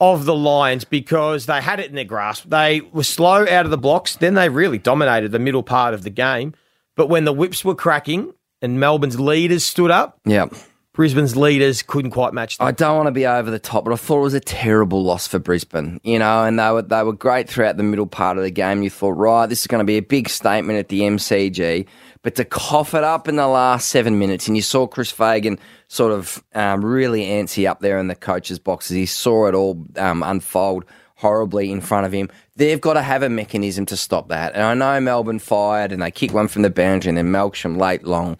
of 0.00 0.24
the 0.24 0.34
Lions? 0.34 0.84
Because 0.84 1.46
they 1.46 1.60
had 1.60 1.80
it 1.80 1.88
in 1.88 1.94
their 1.94 2.04
grasp. 2.04 2.44
They 2.48 2.80
were 2.92 3.04
slow 3.04 3.46
out 3.48 3.64
of 3.64 3.70
the 3.70 3.78
blocks. 3.78 4.16
Then 4.16 4.34
they 4.34 4.48
really 4.48 4.78
dominated 4.78 5.32
the 5.32 5.38
middle 5.38 5.62
part 5.62 5.94
of 5.94 6.02
the 6.04 6.10
game. 6.10 6.54
But 6.96 7.08
when 7.08 7.24
the 7.24 7.32
whips 7.32 7.64
were 7.64 7.74
cracking 7.74 8.32
and 8.60 8.80
Melbourne's 8.80 9.20
leaders 9.20 9.64
stood 9.64 9.90
up, 9.90 10.18
Yeah. 10.24 10.46
Brisbane's 10.98 11.36
leaders 11.36 11.80
couldn't 11.80 12.10
quite 12.10 12.34
match 12.34 12.58
them. 12.58 12.66
I 12.66 12.72
don't 12.72 12.96
want 12.96 13.06
to 13.06 13.12
be 13.12 13.24
over 13.24 13.52
the 13.52 13.60
top, 13.60 13.84
but 13.84 13.92
I 13.92 13.96
thought 13.96 14.18
it 14.18 14.22
was 14.22 14.34
a 14.34 14.40
terrible 14.40 15.04
loss 15.04 15.28
for 15.28 15.38
Brisbane. 15.38 16.00
You 16.02 16.18
know, 16.18 16.42
and 16.42 16.58
they 16.58 16.72
were 16.72 16.82
they 16.82 17.04
were 17.04 17.12
great 17.12 17.48
throughout 17.48 17.76
the 17.76 17.84
middle 17.84 18.08
part 18.08 18.36
of 18.36 18.42
the 18.42 18.50
game. 18.50 18.82
You 18.82 18.90
thought, 18.90 19.12
right, 19.12 19.46
this 19.46 19.60
is 19.60 19.68
going 19.68 19.78
to 19.78 19.84
be 19.84 19.98
a 19.98 20.02
big 20.02 20.28
statement 20.28 20.76
at 20.76 20.88
the 20.88 21.02
MCG, 21.02 21.86
but 22.22 22.34
to 22.34 22.44
cough 22.44 22.94
it 22.94 23.04
up 23.04 23.28
in 23.28 23.36
the 23.36 23.46
last 23.46 23.90
seven 23.90 24.18
minutes, 24.18 24.48
and 24.48 24.56
you 24.56 24.62
saw 24.62 24.88
Chris 24.88 25.12
Fagan 25.12 25.60
sort 25.86 26.10
of 26.10 26.42
um, 26.56 26.84
really 26.84 27.26
antsy 27.26 27.70
up 27.70 27.78
there 27.78 28.00
in 28.00 28.08
the 28.08 28.16
coach's 28.16 28.58
boxes. 28.58 28.96
He 28.96 29.06
saw 29.06 29.46
it 29.46 29.54
all 29.54 29.86
um, 29.98 30.24
unfold 30.24 30.84
horribly 31.14 31.70
in 31.70 31.80
front 31.80 32.06
of 32.06 32.12
him. 32.12 32.28
They've 32.56 32.80
got 32.80 32.94
to 32.94 33.02
have 33.02 33.22
a 33.22 33.28
mechanism 33.28 33.86
to 33.86 33.96
stop 33.96 34.30
that. 34.30 34.52
And 34.56 34.64
I 34.64 34.74
know 34.74 35.00
Melbourne 35.00 35.38
fired 35.38 35.92
and 35.92 36.02
they 36.02 36.10
kicked 36.10 36.34
one 36.34 36.48
from 36.48 36.62
the 36.62 36.70
boundary 36.70 37.08
and 37.10 37.18
then 37.18 37.28
Melksham 37.28 37.80
late 37.80 38.02
long. 38.02 38.36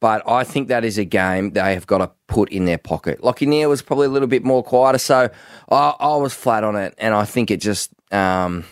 But 0.00 0.26
I 0.26 0.44
think 0.44 0.68
that 0.68 0.82
is 0.84 0.96
a 0.96 1.04
game 1.04 1.50
they 1.50 1.74
have 1.74 1.86
got 1.86 1.98
to 1.98 2.10
put 2.26 2.50
in 2.50 2.64
their 2.64 2.78
pocket. 2.78 3.20
Lachie 3.20 3.46
Neale 3.46 3.68
was 3.68 3.82
probably 3.82 4.06
a 4.06 4.10
little 4.10 4.28
bit 4.28 4.42
more 4.42 4.62
quieter, 4.64 4.96
so 4.98 5.28
I, 5.70 5.94
I 6.00 6.16
was 6.16 6.32
flat 6.32 6.64
on 6.64 6.74
it, 6.74 6.94
and 6.96 7.14
I 7.14 7.26
think 7.26 7.50
it 7.50 7.60
just, 7.60 7.90
um, 8.10 8.64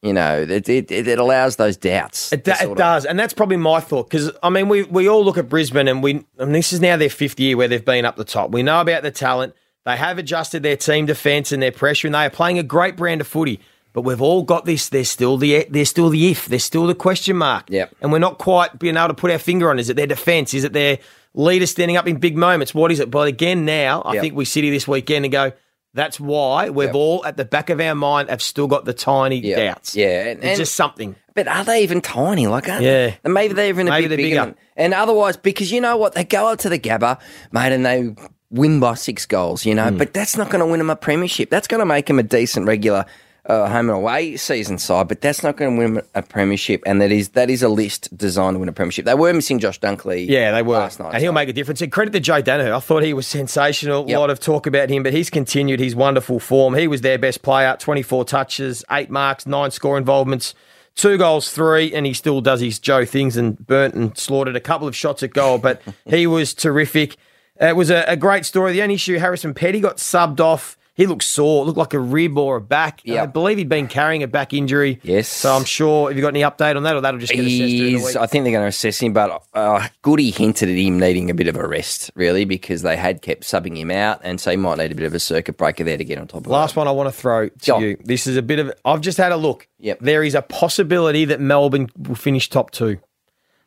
you 0.00 0.14
know, 0.14 0.40
it, 0.40 0.66
it, 0.68 0.90
it 0.90 1.18
allows 1.18 1.56
those 1.56 1.76
doubts. 1.76 2.32
It, 2.32 2.44
do- 2.44 2.52
it 2.52 2.70
of- 2.70 2.76
does, 2.78 3.04
and 3.04 3.18
that's 3.18 3.34
probably 3.34 3.58
my 3.58 3.80
thought. 3.80 4.08
Because 4.08 4.30
I 4.42 4.48
mean, 4.48 4.68
we 4.70 4.84
we 4.84 5.06
all 5.06 5.22
look 5.22 5.36
at 5.36 5.50
Brisbane, 5.50 5.86
and 5.86 6.02
we 6.02 6.24
and 6.38 6.54
this 6.54 6.72
is 6.72 6.80
now 6.80 6.96
their 6.96 7.10
fifth 7.10 7.38
year 7.38 7.58
where 7.58 7.68
they've 7.68 7.84
been 7.84 8.06
up 8.06 8.16
the 8.16 8.24
top. 8.24 8.50
We 8.50 8.62
know 8.62 8.80
about 8.80 9.02
the 9.02 9.10
talent. 9.10 9.54
They 9.84 9.96
have 9.98 10.16
adjusted 10.16 10.62
their 10.62 10.78
team 10.78 11.04
defence 11.04 11.52
and 11.52 11.62
their 11.62 11.72
pressure, 11.72 12.08
and 12.08 12.14
they 12.14 12.24
are 12.24 12.30
playing 12.30 12.58
a 12.58 12.62
great 12.62 12.96
brand 12.96 13.20
of 13.20 13.26
footy. 13.26 13.60
But 13.94 14.02
we've 14.02 14.20
all 14.20 14.42
got 14.42 14.66
this. 14.66 14.90
There's 14.90 15.08
still 15.10 15.38
the 15.38 15.66
there's 15.70 15.88
still 15.88 16.10
the 16.10 16.30
if. 16.30 16.46
There's 16.46 16.64
still 16.64 16.86
the 16.86 16.94
question 16.96 17.36
mark. 17.36 17.70
Yep. 17.70 17.94
And 18.02 18.12
we're 18.12 18.18
not 18.18 18.36
quite 18.38 18.78
being 18.78 18.96
able 18.96 19.08
to 19.08 19.14
put 19.14 19.30
our 19.30 19.38
finger 19.38 19.70
on. 19.70 19.78
Is 19.78 19.88
it 19.88 19.94
their 19.96 20.06
defence? 20.08 20.52
Is 20.52 20.64
it 20.64 20.72
their 20.74 20.98
leader 21.32 21.64
standing 21.66 21.96
up 21.96 22.06
in 22.06 22.16
big 22.18 22.36
moments? 22.36 22.74
What 22.74 22.90
is 22.92 23.00
it? 23.00 23.10
But 23.10 23.28
again, 23.28 23.64
now 23.64 24.02
I 24.02 24.14
Yep. 24.14 24.20
think 24.22 24.34
we 24.34 24.44
sit 24.44 24.64
here 24.64 24.72
this 24.72 24.86
weekend 24.86 25.24
and 25.24 25.32
go. 25.32 25.52
That's 25.96 26.18
why 26.18 26.70
we've 26.70 26.88
Yep. 26.88 26.94
all 26.96 27.24
at 27.24 27.36
the 27.36 27.44
back 27.44 27.70
of 27.70 27.80
our 27.80 27.94
mind 27.94 28.28
have 28.28 28.42
still 28.42 28.66
got 28.66 28.84
the 28.84 28.92
tiny 28.92 29.38
Yeah. 29.38 29.56
doubts. 29.66 29.94
Yeah, 29.94 30.24
and- 30.24 30.42
it's 30.42 30.58
just 30.58 30.74
something. 30.74 31.14
But 31.36 31.46
are 31.46 31.62
they 31.62 31.84
even 31.84 32.00
tiny? 32.00 32.48
Like, 32.48 32.68
aren't 32.68 32.82
Yeah. 32.82 32.90
they? 33.06 33.18
And 33.22 33.32
maybe 33.32 33.54
they're 33.54 33.68
even 33.68 33.86
a 33.86 33.92
Maybe 33.92 34.08
bit 34.08 34.16
bigger. 34.16 34.40
bigger. 34.46 34.54
And 34.76 34.92
otherwise, 34.92 35.36
because 35.36 35.70
you 35.70 35.80
know 35.80 35.96
what? 35.96 36.14
They 36.16 36.24
go 36.24 36.48
up 36.48 36.58
to 36.60 36.68
the 36.68 36.80
Gabba, 36.80 37.18
mate, 37.52 37.72
and 37.72 37.86
they 37.86 38.12
win 38.50 38.80
by 38.80 38.94
six 38.94 39.24
goals, 39.24 39.64
you 39.64 39.72
know? 39.74 39.90
Hmm. 39.90 39.96
But 39.96 40.12
that's 40.14 40.36
not 40.36 40.50
going 40.50 40.60
to 40.60 40.66
win 40.66 40.78
them 40.78 40.90
a 40.90 40.96
premiership. 40.96 41.48
That's 41.48 41.68
going 41.68 41.78
to 41.80 41.86
make 41.86 42.06
them 42.06 42.18
a 42.18 42.24
decent 42.24 42.66
regular 42.66 43.04
uh, 43.46 43.68
home 43.68 43.90
and 43.90 43.98
away 43.98 44.36
season 44.36 44.78
side, 44.78 45.06
but 45.08 45.20
that's 45.20 45.42
not 45.42 45.56
going 45.56 45.72
to 45.72 45.78
win 45.78 46.02
a 46.14 46.22
premiership. 46.22 46.82
And 46.86 47.00
that 47.00 47.12
is 47.12 47.30
that 47.30 47.50
is 47.50 47.62
a 47.62 47.68
list 47.68 48.16
designed 48.16 48.54
to 48.54 48.58
win 48.58 48.68
a 48.68 48.72
premiership. 48.72 49.04
They 49.04 49.14
were 49.14 49.32
missing 49.34 49.58
Josh 49.58 49.78
Dunkley. 49.80 50.26
Yeah, 50.26 50.52
they 50.52 50.62
were. 50.62 50.78
last 50.78 50.98
night. 50.98 51.12
and 51.14 51.22
he'll 51.22 51.32
make 51.32 51.48
a 51.48 51.52
difference. 51.52 51.82
And 51.82 51.92
credit 51.92 52.12
to 52.12 52.20
Joe 52.20 52.42
Daniher. 52.42 52.74
I 52.74 52.80
thought 52.80 53.02
he 53.02 53.12
was 53.12 53.26
sensational. 53.26 54.08
Yep. 54.08 54.16
A 54.16 54.20
lot 54.20 54.30
of 54.30 54.40
talk 54.40 54.66
about 54.66 54.88
him, 54.88 55.02
but 55.02 55.12
he's 55.12 55.28
continued 55.30 55.80
his 55.80 55.94
wonderful 55.94 56.40
form. 56.40 56.74
He 56.74 56.88
was 56.88 57.02
their 57.02 57.18
best 57.18 57.42
player 57.42 57.76
24 57.78 58.24
touches, 58.24 58.84
eight 58.90 59.10
marks, 59.10 59.46
nine 59.46 59.70
score 59.70 59.98
involvements, 59.98 60.54
two 60.94 61.18
goals, 61.18 61.50
three, 61.52 61.92
and 61.94 62.06
he 62.06 62.14
still 62.14 62.40
does 62.40 62.60
his 62.60 62.78
Joe 62.78 63.04
things 63.04 63.36
and 63.36 63.58
burnt 63.66 63.94
and 63.94 64.16
slaughtered 64.16 64.56
a 64.56 64.60
couple 64.60 64.88
of 64.88 64.96
shots 64.96 65.22
at 65.22 65.32
goal, 65.34 65.58
but 65.58 65.82
he 66.06 66.26
was 66.26 66.54
terrific. 66.54 67.16
It 67.60 67.76
was 67.76 67.90
a, 67.90 68.04
a 68.08 68.16
great 68.16 68.44
story. 68.46 68.72
The 68.72 68.82
only 68.82 68.94
issue, 68.94 69.18
Harrison 69.18 69.54
Petty 69.54 69.80
got 69.80 69.98
subbed 69.98 70.40
off. 70.40 70.76
He 70.96 71.08
looked 71.08 71.24
sore, 71.24 71.64
looked 71.64 71.76
like 71.76 71.92
a 71.92 71.98
rib 71.98 72.38
or 72.38 72.56
a 72.56 72.60
back. 72.60 73.00
Yep. 73.04 73.22
I 73.22 73.26
believe 73.26 73.58
he'd 73.58 73.68
been 73.68 73.88
carrying 73.88 74.22
a 74.22 74.28
back 74.28 74.52
injury. 74.52 75.00
Yes. 75.02 75.26
So 75.26 75.52
I'm 75.52 75.64
sure. 75.64 76.08
Have 76.08 76.16
you 76.16 76.22
got 76.22 76.28
any 76.28 76.42
update 76.42 76.76
on 76.76 76.84
that, 76.84 76.94
or 76.94 77.00
that'll 77.00 77.18
just 77.18 77.32
get 77.32 77.40
assessed 77.40 77.58
during 77.58 77.94
the 77.94 77.98
He's? 77.98 78.16
I 78.16 78.26
think 78.26 78.44
they're 78.44 78.52
going 78.52 78.62
to 78.64 78.68
assess 78.68 79.00
him, 79.00 79.12
but 79.12 79.42
uh, 79.54 79.88
Goody 80.02 80.30
hinted 80.30 80.68
at 80.68 80.76
him 80.76 81.00
needing 81.00 81.30
a 81.30 81.34
bit 81.34 81.48
of 81.48 81.56
a 81.56 81.66
rest, 81.66 82.12
really, 82.14 82.44
because 82.44 82.82
they 82.82 82.96
had 82.96 83.22
kept 83.22 83.42
subbing 83.42 83.76
him 83.76 83.90
out, 83.90 84.20
and 84.22 84.40
so 84.40 84.52
he 84.52 84.56
might 84.56 84.78
need 84.78 84.92
a 84.92 84.94
bit 84.94 85.04
of 85.04 85.14
a 85.14 85.20
circuit 85.20 85.56
breaker 85.56 85.82
there 85.82 85.96
to 85.96 86.04
get 86.04 86.18
on 86.18 86.28
top 86.28 86.38
of 86.38 86.44
that. 86.44 86.50
Last 86.50 86.76
one 86.76 86.86
I 86.86 86.92
want 86.92 87.08
to 87.08 87.12
throw 87.12 87.48
to 87.48 87.80
you. 87.80 87.96
This 88.04 88.28
is 88.28 88.36
a 88.36 88.42
bit 88.42 88.60
of. 88.60 88.72
I've 88.84 89.00
just 89.00 89.18
had 89.18 89.32
a 89.32 89.36
look. 89.36 89.66
Yep. 89.80 89.98
There 90.00 90.22
is 90.22 90.36
a 90.36 90.42
possibility 90.42 91.24
that 91.24 91.40
Melbourne 91.40 91.88
will 91.98 92.14
finish 92.14 92.48
top 92.48 92.70
two. 92.70 93.00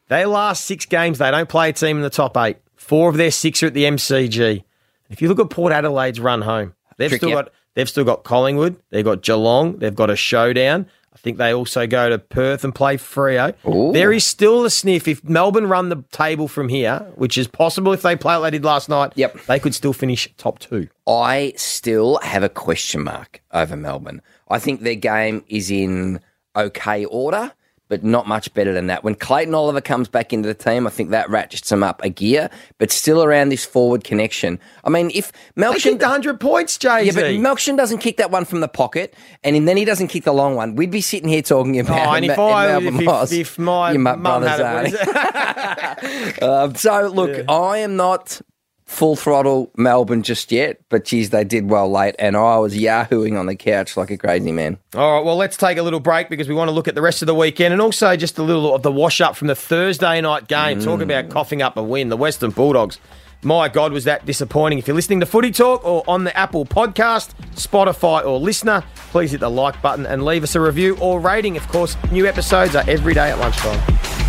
They 0.08 0.26
last 0.26 0.64
six 0.64 0.86
games, 0.86 1.18
they 1.18 1.30
don't 1.30 1.50
play 1.50 1.70
a 1.70 1.74
team 1.74 1.98
in 1.98 2.04
the 2.04 2.10
top 2.10 2.38
eight. 2.38 2.58
Four 2.76 3.10
of 3.10 3.18
their 3.18 3.32
six 3.32 3.62
are 3.64 3.68
at 3.68 3.74
the 3.74 3.84
MCG. 3.84 4.64
If 5.10 5.22
you 5.22 5.28
look 5.28 5.40
at 5.40 5.50
Port 5.50 5.74
Adelaide's 5.74 6.22
run 6.22 6.44
home, 6.44 6.74
they've 6.98 7.10
Tricky. 7.10 7.26
still 7.28 7.32
got 7.32 7.52
they've 7.76 7.90
still 7.90 8.04
got 8.04 8.24
Collingwood, 8.24 8.82
they've 8.90 9.06
got 9.06 9.22
Geelong, 9.22 9.78
they've 9.78 9.96
got 9.96 10.10
a 10.10 10.16
showdown. 10.16 10.88
I 11.14 11.20
think 11.20 11.40
they 11.40 11.52
also 11.52 11.88
go 11.88 12.10
to 12.10 12.20
Perth 12.20 12.64
and 12.64 12.76
play 12.76 12.96
Freo. 12.98 13.56
Ooh. 13.68 13.92
There 13.92 14.12
is 14.12 14.24
still 14.24 14.66
a 14.66 14.70
sniff 14.70 15.08
if 15.08 15.24
Melbourne 15.24 15.68
run 15.68 15.90
the 15.90 16.04
table 16.12 16.48
from 16.48 16.70
here, 16.70 17.08
which 17.16 17.40
is 17.40 17.48
possible 17.48 17.92
if 17.92 18.04
they 18.04 18.16
play 18.16 18.36
like 18.36 18.52
they 18.52 18.58
did 18.58 18.64
last 18.66 18.88
night. 18.88 19.14
Yep. 19.16 19.46
they 19.48 19.58
could 19.58 19.74
still 19.74 19.94
finish 19.94 20.32
top 20.38 20.60
two. 20.60 20.90
I 21.08 21.54
still 21.56 22.20
have 22.22 22.44
a 22.44 22.50
question 22.50 23.04
mark 23.04 23.42
over 23.52 23.76
Melbourne. 23.76 24.22
I 24.48 24.60
think 24.60 24.82
their 24.82 24.94
game 24.94 25.44
is 25.48 25.72
in 25.72 26.20
okay 26.56 27.06
order, 27.06 27.52
but 27.90 28.04
not 28.04 28.28
much 28.28 28.54
better 28.54 28.74
than 28.74 28.88
that. 28.88 29.04
When 29.04 29.16
Clayton 29.16 29.54
Oliver 29.54 29.82
comes 29.82 30.08
back 30.08 30.34
into 30.34 30.48
the 30.48 30.54
team, 30.54 30.86
I 30.88 30.90
think 30.90 31.10
that 31.12 31.30
ratchets 31.30 31.70
them 31.70 31.84
up 31.84 32.04
a 32.04 32.10
gear, 32.10 32.50
but 32.78 32.92
still 32.92 33.24
around 33.24 33.50
this 33.50 33.66
forward 33.66 34.04
connection. 34.04 34.60
I 34.84 34.90
mean, 34.90 35.12
if 35.14 35.32
kicked 35.56 36.02
100 36.02 36.40
points, 36.40 36.78
Jay. 36.78 37.04
Yeah, 37.04 37.12
but 37.14 37.26
Melksham 37.26 37.78
doesn't 37.78 38.00
kick 38.00 38.18
that 38.18 38.32
one 38.32 38.46
from 38.46 38.60
the 38.60 38.68
pocket, 38.68 39.14
and 39.44 39.68
then 39.68 39.78
he 39.78 39.86
doesn't 39.86 40.08
kick 40.10 40.24
the 40.24 40.34
long 40.34 40.56
one. 40.56 40.76
We'd 40.76 40.92
be 40.92 41.02
sitting 41.02 41.30
here 41.30 41.42
talking 41.42 41.80
about 41.80 42.08
Oh, 42.08 42.14
and 42.14 42.26
if 42.26 42.38
I, 42.38 42.78
if, 42.78 42.94
Moss. 42.94 43.32
if, 43.32 43.40
if 43.52 43.60
my 43.60 43.96
mum 43.98 44.22
mu- 44.22 44.48
had 44.48 44.88
it, 44.88 46.38
own. 46.42 46.44
Um, 46.68 46.76
so 46.76 47.08
look, 47.08 47.46
I 47.50 47.80
am 47.80 47.96
not 47.96 48.42
full 48.88 49.16
throttle 49.16 49.70
Melbourne 49.78 50.24
just 50.24 50.52
yet, 50.52 50.80
but 50.90 51.06
geez, 51.06 51.30
they 51.30 51.44
did 51.44 51.70
well 51.70 51.92
late, 51.92 52.16
and 52.18 52.36
I 52.36 52.58
was 52.58 52.76
yahooing 52.76 53.38
on 53.38 53.46
the 53.46 53.56
couch 53.56 53.96
like 53.96 54.10
a 54.10 54.18
crazy 54.18 54.52
man. 54.52 54.78
All 54.96 55.18
right, 55.18 55.26
well, 55.26 55.36
let's 55.36 55.58
take 55.58 55.78
a 55.78 55.84
little 55.84 56.00
break 56.00 56.30
because 56.30 56.48
we 56.48 56.56
want 56.56 56.70
to 56.70 56.72
look 56.72 56.88
at 56.88 56.96
the 56.96 57.02
rest 57.02 57.22
of 57.22 57.28
the 57.28 57.36
weekend 57.36 57.74
and 57.74 57.82
also 57.82 58.16
just 58.16 58.38
a 58.40 58.44
little 58.44 58.74
of 58.74 58.82
the 58.82 58.92
wash 58.92 59.22
up 59.22 59.36
from 59.36 59.50
the 59.50 59.56
Thursday 59.56 60.20
night 60.22 60.48
game. 60.48 60.80
Talk 60.80 61.02
about 61.02 61.26
mm. 61.26 61.32
coughing 61.32 61.62
up 61.62 61.78
a 61.78 61.84
win. 61.84 62.10
The 62.10 62.18
Western 62.18 62.52
Bulldogs. 62.52 63.00
My 63.44 63.70
God, 63.70 63.92
was 63.92 64.06
that 64.06 64.26
disappointing. 64.26 64.80
If 64.80 64.88
you're 64.88 64.96
listening 64.96 65.20
to 65.20 65.28
Footy 65.28 65.52
Talk 65.52 65.86
or 65.86 66.04
on 66.08 66.24
the 66.24 66.36
Apple 66.36 66.66
Podcast, 66.66 67.36
Spotify, 67.54 68.26
or 68.26 68.40
LiSTNR, 68.40 68.84
please 69.12 69.32
hit 69.32 69.42
the 69.42 69.50
like 69.50 69.80
button 69.82 70.08
and 70.08 70.26
leave 70.26 70.44
us 70.44 70.56
a 70.56 70.62
review 70.62 70.98
or 71.00 71.20
rating. 71.20 71.56
Of 71.56 71.68
course, 71.68 71.96
new 72.12 72.26
episodes 72.26 72.76
are 72.76 72.84
every 72.90 73.14
day 73.14 73.30
at 73.30 73.38
lunchtime. 73.38 74.27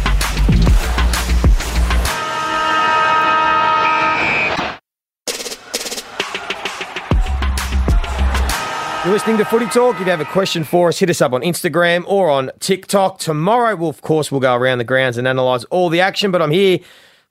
You're 9.09 9.15
listening 9.15 9.39
to 9.39 9.47
Footy 9.47 9.65
Talk. 9.65 9.95
If 9.95 10.01
you 10.01 10.11
have 10.11 10.21
a 10.21 10.27
question 10.27 10.65
for 10.65 10.89
us, 10.89 10.99
hit 10.99 11.09
us 11.09 11.23
up 11.23 11.33
on 11.33 11.41
Instagram 11.41 12.05
or 12.07 12.29
on 12.29 12.51
TikTok. 12.61 13.19
Tomorrow, 13.19 13.75
we'll, 13.77 13.89
of 13.89 14.03
course, 14.03 14.31
we'll 14.31 14.43
go 14.43 14.55
around 14.55 14.77
the 14.77 14.85
grounds 14.85 15.17
and 15.17 15.27
analyse 15.27 15.65
all 15.71 15.89
the 15.89 16.03
action. 16.03 16.31
But 16.31 16.43
I'm 16.43 16.51
here 16.51 16.81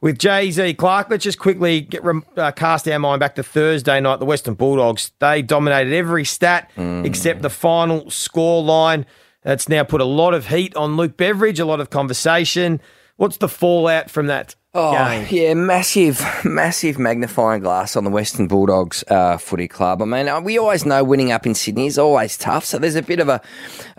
with 0.01 0.17
Jay 0.17 0.49
Z 0.49 0.73
Clark. 0.73 1.11
Let's 1.11 1.23
just 1.23 1.37
quickly 1.37 1.81
get 1.81 2.01
uh, 2.35 2.51
cast 2.53 2.87
our 2.87 2.97
mind 2.97 3.19
back 3.19 3.35
to 3.35 3.43
Thursday 3.43 4.01
night. 4.01 4.17
The 4.17 4.25
Western 4.25 4.55
Bulldogs 4.55 5.11
they 5.19 5.43
dominated 5.43 5.93
every 5.93 6.25
stat 6.25 6.71
except 7.05 7.43
the 7.43 7.49
final 7.51 8.09
score 8.09 8.63
line. 8.63 9.05
That's 9.43 9.69
now 9.69 9.83
put 9.83 10.01
a 10.01 10.05
lot 10.05 10.33
of 10.33 10.47
heat 10.47 10.75
on 10.75 10.97
Luke 10.97 11.15
Beveridge. 11.15 11.59
A 11.59 11.65
lot 11.65 11.79
of 11.79 11.91
conversation. 11.91 12.81
What's 13.17 13.37
the 13.37 13.49
fallout 13.49 14.09
from 14.09 14.27
that 14.27 14.55
Oh, 14.73 14.91
game? 14.91 15.25
yeah, 15.31 15.53
massive, 15.55 16.23
massive 16.45 16.99
magnifying 16.99 17.63
glass 17.63 17.95
on 17.95 18.03
the 18.03 18.11
Western 18.11 18.47
Bulldogs 18.47 19.03
uh, 19.07 19.37
footy 19.37 19.67
club. 19.67 20.03
I 20.03 20.05
mean, 20.05 20.27
uh, 20.27 20.39
we 20.39 20.59
always 20.59 20.85
know 20.85 21.03
winning 21.03 21.31
up 21.31 21.47
in 21.47 21.55
Sydney 21.55 21.87
is 21.87 21.97
always 21.97 22.37
tough. 22.37 22.63
So 22.63 22.77
there's 22.77 22.93
a 22.95 23.01
bit 23.01 23.19
of 23.19 23.27
a, 23.27 23.41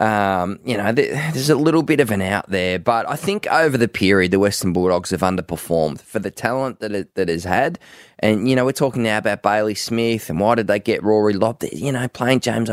um, 0.02 0.60
you 0.64 0.76
know, 0.76 0.92
there's 0.92 1.50
a 1.50 1.56
little 1.56 1.82
bit 1.82 1.98
of 1.98 2.12
an 2.12 2.22
out 2.22 2.48
there. 2.48 2.78
But 2.78 3.08
I 3.10 3.16
think 3.16 3.48
over 3.48 3.76
the 3.76 3.88
period, 3.88 4.30
the 4.30 4.38
Western 4.38 4.72
Bulldogs 4.72 5.10
have 5.10 5.22
underperformed 5.22 6.00
for 6.00 6.20
the 6.20 6.30
talent 6.30 6.78
that 6.78 6.92
it, 6.92 7.14
that 7.16 7.28
has 7.28 7.42
had. 7.42 7.80
And, 8.20 8.48
you 8.48 8.56
know, 8.56 8.64
we're 8.64 8.72
talking 8.72 9.02
now 9.02 9.18
about 9.18 9.42
Bailey 9.42 9.75
Smith 9.75 10.28
and 10.28 10.40
why 10.40 10.56
did 10.56 10.66
they 10.66 10.80
get 10.80 11.02
Rory 11.02 11.34
Lobb? 11.34 11.62
You 11.72 11.92
know, 11.92 12.08
playing 12.08 12.40
James 12.40 12.68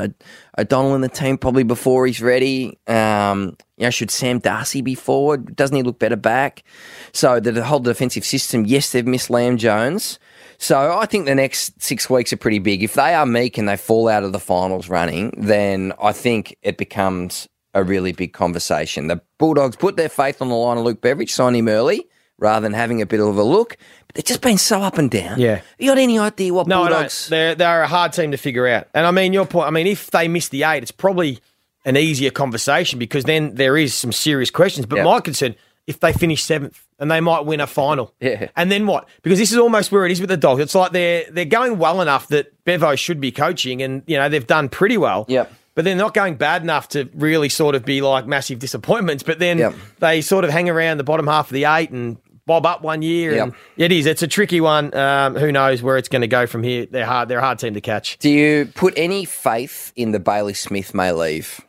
O'Donnell 0.57 0.95
in 0.95 1.01
the 1.01 1.09
team 1.09 1.37
probably 1.37 1.63
before 1.63 2.07
he's 2.07 2.21
ready. 2.21 2.79
Um, 2.87 3.55
you 3.77 3.83
know, 3.83 3.89
should 3.91 4.09
Sam 4.09 4.39
Darcy 4.39 4.81
be 4.81 4.95
forward? 4.95 5.55
Doesn't 5.55 5.75
he 5.75 5.83
look 5.83 5.99
better 5.99 6.15
back? 6.15 6.63
So 7.11 7.39
the, 7.39 7.63
whole 7.63 7.79
defensive 7.79 8.25
system, 8.25 8.65
yes, 8.65 8.91
they've 8.91 9.05
missed 9.05 9.29
Liam 9.29 9.57
Jones. 9.57 10.17
So 10.57 10.97
I 10.97 11.05
think 11.05 11.25
the 11.25 11.35
next 11.35 11.81
six 11.81 12.09
weeks 12.09 12.31
are 12.33 12.37
pretty 12.37 12.59
big. 12.59 12.81
If 12.81 12.93
they 12.93 13.13
are 13.13 13.25
meek 13.25 13.57
and 13.57 13.67
they 13.67 13.77
fall 13.77 14.07
out 14.07 14.23
of 14.23 14.31
the 14.31 14.39
finals 14.39 14.89
running, 14.89 15.33
then 15.37 15.93
I 16.01 16.11
think 16.11 16.55
it 16.61 16.77
becomes 16.77 17.47
a 17.73 17.83
really 17.83 18.13
big 18.13 18.33
conversation. 18.33 19.07
The 19.07 19.21
Bulldogs 19.37 19.75
put 19.75 19.97
their 19.97 20.09
faith 20.09 20.41
on 20.41 20.47
the 20.49 20.55
line 20.55 20.77
of 20.77 20.85
Luke 20.85 21.01
Beveridge, 21.01 21.33
signed 21.33 21.57
him 21.57 21.67
early 21.67 22.07
rather 22.37 22.63
than 22.63 22.73
having 22.73 23.01
a 23.01 23.05
bit 23.05 23.19
of 23.19 23.37
a 23.37 23.43
look. 23.43 23.77
They've 24.15 24.25
just 24.25 24.41
been 24.41 24.57
so 24.57 24.81
up 24.81 24.97
and 24.97 25.11
down. 25.11 25.39
Yeah. 25.39 25.61
You 25.77 25.91
got 25.91 25.97
any 25.97 26.17
idea 26.17 26.53
what 26.53 26.67
No, 26.67 26.83
Bulldogs? 26.87 27.25
don't. 27.25 27.29
They're 27.31 27.55
they're 27.55 27.81
a 27.83 27.87
hard 27.87 28.13
team 28.13 28.31
to 28.31 28.37
figure 28.37 28.65
out. 28.67 28.87
And 28.93 29.05
I 29.05 29.11
mean, 29.11 29.33
your 29.33 29.45
point. 29.45 29.67
I 29.67 29.71
mean, 29.71 29.87
if 29.87 30.09
they 30.11 30.27
miss 30.27 30.47
the 30.49 30.63
eight, 30.63 30.81
it's 30.83 30.91
probably 30.91 31.39
an 31.83 31.97
easier 31.97 32.31
conversation 32.31 32.97
because 32.97 33.25
then 33.25 33.55
there 33.55 33.77
is 33.77 33.93
some 33.93 34.11
serious 34.11 34.49
questions. 34.49 34.85
But 34.85 34.95
Yep. 34.97 35.05
my 35.05 35.19
concern, 35.19 35.53
if 35.85 35.99
they 35.99 36.13
finish 36.13 36.43
seventh 36.43 36.81
and 36.97 37.11
they 37.11 37.19
might 37.19 37.45
win 37.45 37.59
a 37.59 37.67
final, 37.67 38.13
Yeah. 38.21 38.47
and 38.55 38.71
then 38.71 38.87
what? 38.87 39.07
Because 39.21 39.37
this 39.37 39.51
is 39.51 39.57
almost 39.57 39.91
where 39.91 40.05
it 40.05 40.11
is 40.11 40.19
with 40.21 40.29
the 40.29 40.37
Dogs. 40.37 40.61
It's 40.61 40.73
like 40.73 40.93
they're 40.93 41.25
they're 41.29 41.45
going 41.45 41.77
well 41.77 42.01
enough 42.01 42.29
that 42.29 42.53
Bevo 42.63 42.95
should 42.95 43.19
be 43.19 43.31
coaching, 43.31 43.81
and 43.81 44.01
you 44.07 44.17
know 44.17 44.29
they've 44.29 44.47
done 44.47 44.69
pretty 44.69 44.97
well. 44.97 45.25
Yep. 45.27 45.51
But 45.75 45.83
they're 45.83 45.93
not 45.93 46.13
going 46.13 46.35
bad 46.35 46.61
enough 46.61 46.87
to 46.89 47.09
really 47.13 47.49
sort 47.49 47.75
of 47.75 47.83
be 47.83 47.99
like 48.01 48.25
massive 48.25 48.59
disappointments. 48.59 49.23
But 49.23 49.39
then 49.39 49.57
Yep. 49.57 49.75
they 49.99 50.21
sort 50.21 50.45
of 50.45 50.51
hang 50.51 50.69
around 50.69 50.97
the 50.99 51.03
bottom 51.03 51.27
half 51.27 51.47
of 51.49 51.53
the 51.53 51.65
eight 51.65 51.89
and 51.91 52.15
bob 52.45 52.65
up 52.65 52.81
one 52.81 53.01
year. 53.01 53.33
Yep. 53.35 53.43
And 53.43 53.53
it 53.77 53.91
is. 53.91 54.05
It's 54.05 54.21
a 54.21 54.27
tricky 54.27 54.61
one. 54.61 54.95
Um, 54.95 55.35
who 55.35 55.51
knows 55.51 55.81
where 55.81 55.97
it's 55.97 56.09
going 56.09 56.21
to 56.21 56.27
go 56.27 56.45
from 56.47 56.63
here? 56.63 56.85
They're 56.85 57.05
hard. 57.05 57.29
They're 57.29 57.39
a 57.39 57.43
hard 57.43 57.59
team 57.59 57.73
to 57.73 57.81
catch. 57.81 58.17
Do 58.19 58.29
you 58.29 58.65
put 58.75 58.93
any 58.97 59.25
faith 59.25 59.91
in 59.95 60.11
the 60.11 60.19
Bailey 60.19 60.53
Smith 60.53 60.93
may 60.93 61.11
leave 61.11 61.61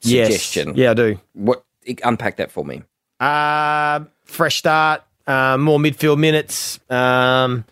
suggestion? 0.00 0.68
Yes. 0.68 0.76
Yeah, 0.76 0.90
I 0.92 0.94
do. 0.94 1.20
What? 1.34 1.64
Unpack 2.04 2.36
that 2.36 2.50
for 2.52 2.64
me. 2.64 2.82
Uh, 3.18 4.00
fresh 4.24 4.56
start. 4.56 5.02
Uh, 5.26 5.56
more 5.56 5.78
midfield 5.78 6.18
minutes. 6.18 6.80
Um, 6.90 7.64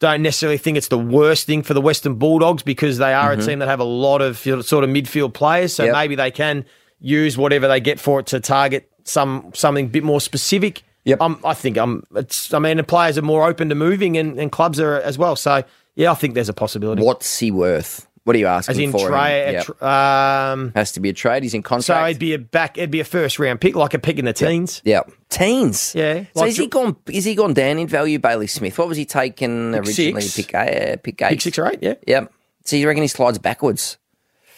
don't 0.00 0.22
necessarily 0.22 0.58
think 0.58 0.76
it's 0.76 0.88
the 0.88 0.98
worst 0.98 1.46
thing 1.46 1.62
for 1.62 1.72
the 1.74 1.80
Western 1.80 2.14
Bulldogs 2.16 2.62
because 2.62 2.98
they 2.98 3.14
are 3.14 3.32
a 3.32 3.36
team 3.40 3.60
that 3.60 3.68
have 3.68 3.80
a 3.80 3.84
lot 3.84 4.20
of 4.20 4.36
sort 4.38 4.84
of 4.84 4.90
midfield 4.90 5.32
players. 5.32 5.74
So 5.74 5.84
Yep. 5.84 5.92
maybe 5.94 6.14
they 6.16 6.30
can 6.30 6.64
use 7.00 7.38
whatever 7.38 7.68
they 7.68 7.80
get 7.80 8.00
for 8.00 8.20
it 8.20 8.26
to 8.26 8.40
target 8.40 8.90
some 9.04 9.50
something 9.54 9.86
a 9.86 9.88
bit 9.88 10.04
more 10.04 10.20
specific. 10.20 10.82
Yep. 11.04 11.20
Um, 11.20 11.40
I 11.44 11.54
think 11.54 11.76
um, 11.78 12.02
it's. 12.16 12.52
I 12.54 12.58
mean, 12.58 12.76
the 12.78 12.84
players 12.84 13.18
are 13.18 13.22
more 13.22 13.46
open 13.46 13.68
to 13.68 13.74
moving, 13.74 14.16
and, 14.16 14.38
and 14.38 14.50
clubs 14.50 14.80
are 14.80 14.94
as 14.96 15.18
well. 15.18 15.36
So 15.36 15.62
yeah, 15.96 16.10
I 16.10 16.14
think 16.14 16.34
there's 16.34 16.48
a 16.48 16.54
possibility. 16.54 17.02
What's 17.02 17.38
he 17.38 17.50
worth? 17.50 18.06
What 18.24 18.34
are 18.34 18.38
you 18.38 18.46
asking 18.46 18.72
As 18.72 18.78
in 18.78 18.90
for? 18.90 19.06
tray, 19.10 19.52
Yep. 19.52 19.64
tr- 19.66 19.84
um, 19.84 20.72
Has 20.74 20.92
to 20.92 21.00
be 21.00 21.10
a 21.10 21.12
trade. 21.12 21.42
He's 21.42 21.52
in 21.52 21.62
contract. 21.62 21.84
so 22.00 22.06
it'd 22.06 22.18
be 22.18 22.32
a 22.32 22.38
back. 22.38 22.78
It'd 22.78 22.90
be 22.90 23.00
a 23.00 23.04
first 23.04 23.38
round 23.38 23.60
pick, 23.60 23.76
like 23.76 23.92
a 23.92 23.98
pick 23.98 24.18
in 24.18 24.24
the 24.24 24.32
teens. 24.32 24.80
yeah, 24.82 25.02
teens. 25.28 25.94
Yeah, 25.94 26.24
So 26.34 26.40
like 26.40 26.48
is 26.52 26.56
he 26.56 26.66
gone? 26.68 26.96
Is 27.06 27.26
he 27.26 27.34
gone 27.34 27.52
down 27.52 27.78
in 27.78 27.86
value, 27.86 28.18
Bailey 28.18 28.46
Smith? 28.46 28.78
What 28.78 28.88
was 28.88 28.96
he 28.96 29.04
taken 29.04 29.74
originally? 29.74 30.22
six. 30.22 30.36
Pick 30.36 30.54
eight. 30.54 31.02
Pick 31.02 31.20
eight. 31.20 31.28
Pick 31.30 31.40
six 31.42 31.58
or 31.58 31.66
eight. 31.70 31.80
Yeah. 31.82 31.94
Yep. 32.06 32.32
So 32.64 32.76
you 32.76 32.88
reckon 32.88 33.02
he 33.02 33.08
slides 33.08 33.36
backwards? 33.38 33.98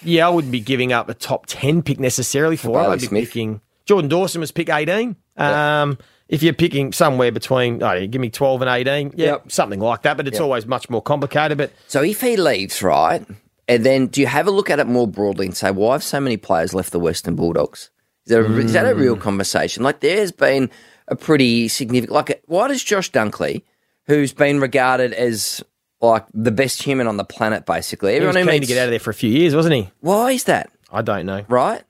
Yeah, 0.02 0.28
I 0.28 0.30
wouldn't 0.30 0.52
be 0.52 0.60
giving 0.60 0.92
up 0.92 1.08
a 1.08 1.14
top 1.14 1.46
10 1.46 1.82
pick 1.82 1.98
necessarily 1.98 2.54
for, 2.56 2.78
him. 2.84 2.90
I'd 2.92 3.00
be 3.00 3.06
Smith. 3.06 3.24
picking. 3.24 3.60
Jordan 3.86 4.08
Dawson 4.08 4.40
was 4.40 4.52
pick 4.52 4.68
18. 4.68 5.16
Um, 5.36 5.98
If 6.28 6.42
you're 6.42 6.52
picking 6.54 6.92
somewhere 6.92 7.30
between, 7.30 7.82
oh, 7.82 8.06
give 8.06 8.20
me 8.20 8.30
12 8.30 8.62
and 8.62 8.70
18, 8.70 9.12
yeah, 9.16 9.26
Yep. 9.26 9.52
something 9.52 9.78
like 9.80 10.02
that, 10.02 10.16
but 10.16 10.26
it's 10.26 10.34
Yep. 10.36 10.42
always 10.42 10.66
much 10.66 10.90
more 10.90 11.00
complicated. 11.02 11.56
But 11.58 11.70
So 11.86 12.02
if 12.02 12.20
he 12.20 12.36
leaves, 12.36 12.82
right, 12.82 13.24
and 13.68 13.84
then 13.86 14.08
do 14.08 14.20
you 14.20 14.26
have 14.26 14.46
a 14.46 14.50
look 14.50 14.68
at 14.68 14.78
it 14.80 14.86
more 14.88 15.06
broadly 15.06 15.46
and 15.46 15.56
say, 15.56 15.70
why 15.70 15.92
have 15.92 16.02
so 16.02 16.20
many 16.20 16.36
players 16.36 16.74
left 16.74 16.90
the 16.90 16.98
Western 17.00 17.36
Bulldogs? 17.36 17.90
Is, 18.26 18.30
there 18.30 18.44
a, 18.44 18.50
is 18.58 18.72
that 18.72 18.86
a 18.86 18.94
Mm. 18.94 18.98
real 18.98 19.16
conversation? 19.16 19.84
Like 19.84 20.00
there's 20.00 20.32
been 20.32 20.68
a 21.06 21.14
pretty 21.14 21.68
significant. 21.68 22.12
Like 22.12 22.42
why 22.46 22.66
does 22.66 22.82
Josh 22.82 23.12
Dunkley, 23.12 23.62
who's 24.06 24.32
been 24.32 24.58
regarded 24.58 25.12
as 25.12 25.62
like 26.00 26.24
the 26.34 26.50
best 26.50 26.82
human 26.82 27.06
on 27.06 27.18
the 27.18 27.24
planet, 27.24 27.64
basically, 27.66 28.14
he 28.14 28.20
was 28.20 28.34
everyone 28.34 28.50
keen 28.52 28.62
who 28.62 28.66
to 28.66 28.66
get 28.66 28.78
out 28.78 28.84
of 28.86 28.90
there 28.90 28.98
for 28.98 29.10
a 29.10 29.14
few 29.14 29.30
years, 29.30 29.54
wasn't 29.54 29.76
he? 29.76 29.90
why 30.00 30.32
is 30.32 30.42
that? 30.44 30.70
I 30.92 31.02
don't 31.02 31.24
know. 31.26 31.44
Right? 31.48 31.82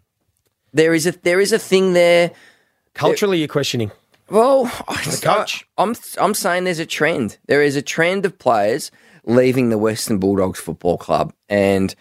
There 0.75 0.93
is 0.93 1.07
a 1.07 1.13
there 1.13 1.41
is 1.41 1.53
a 1.53 1.59
thing 1.59 1.95
there. 1.95 2.33
Culturally, 2.95 3.39
you're 3.39 3.49
questioning. 3.49 3.91
Well, 4.29 4.65
The 4.65 5.21
coach. 5.23 5.65
I, 5.79 5.83
am 5.83 5.95
I'm 6.19 6.35
saying 6.35 6.65
there's 6.65 6.79
a 6.79 6.87
trend. 6.87 7.39
There 7.47 7.63
is 7.63 7.77
a 7.77 7.83
trend 7.83 8.27
of 8.27 8.39
players 8.39 8.91
leaving 9.25 9.71
the 9.71 9.79
Western 9.79 10.19
Bulldogs 10.19 10.59
Football 10.61 10.99
Club, 10.99 11.33
and 11.49 11.95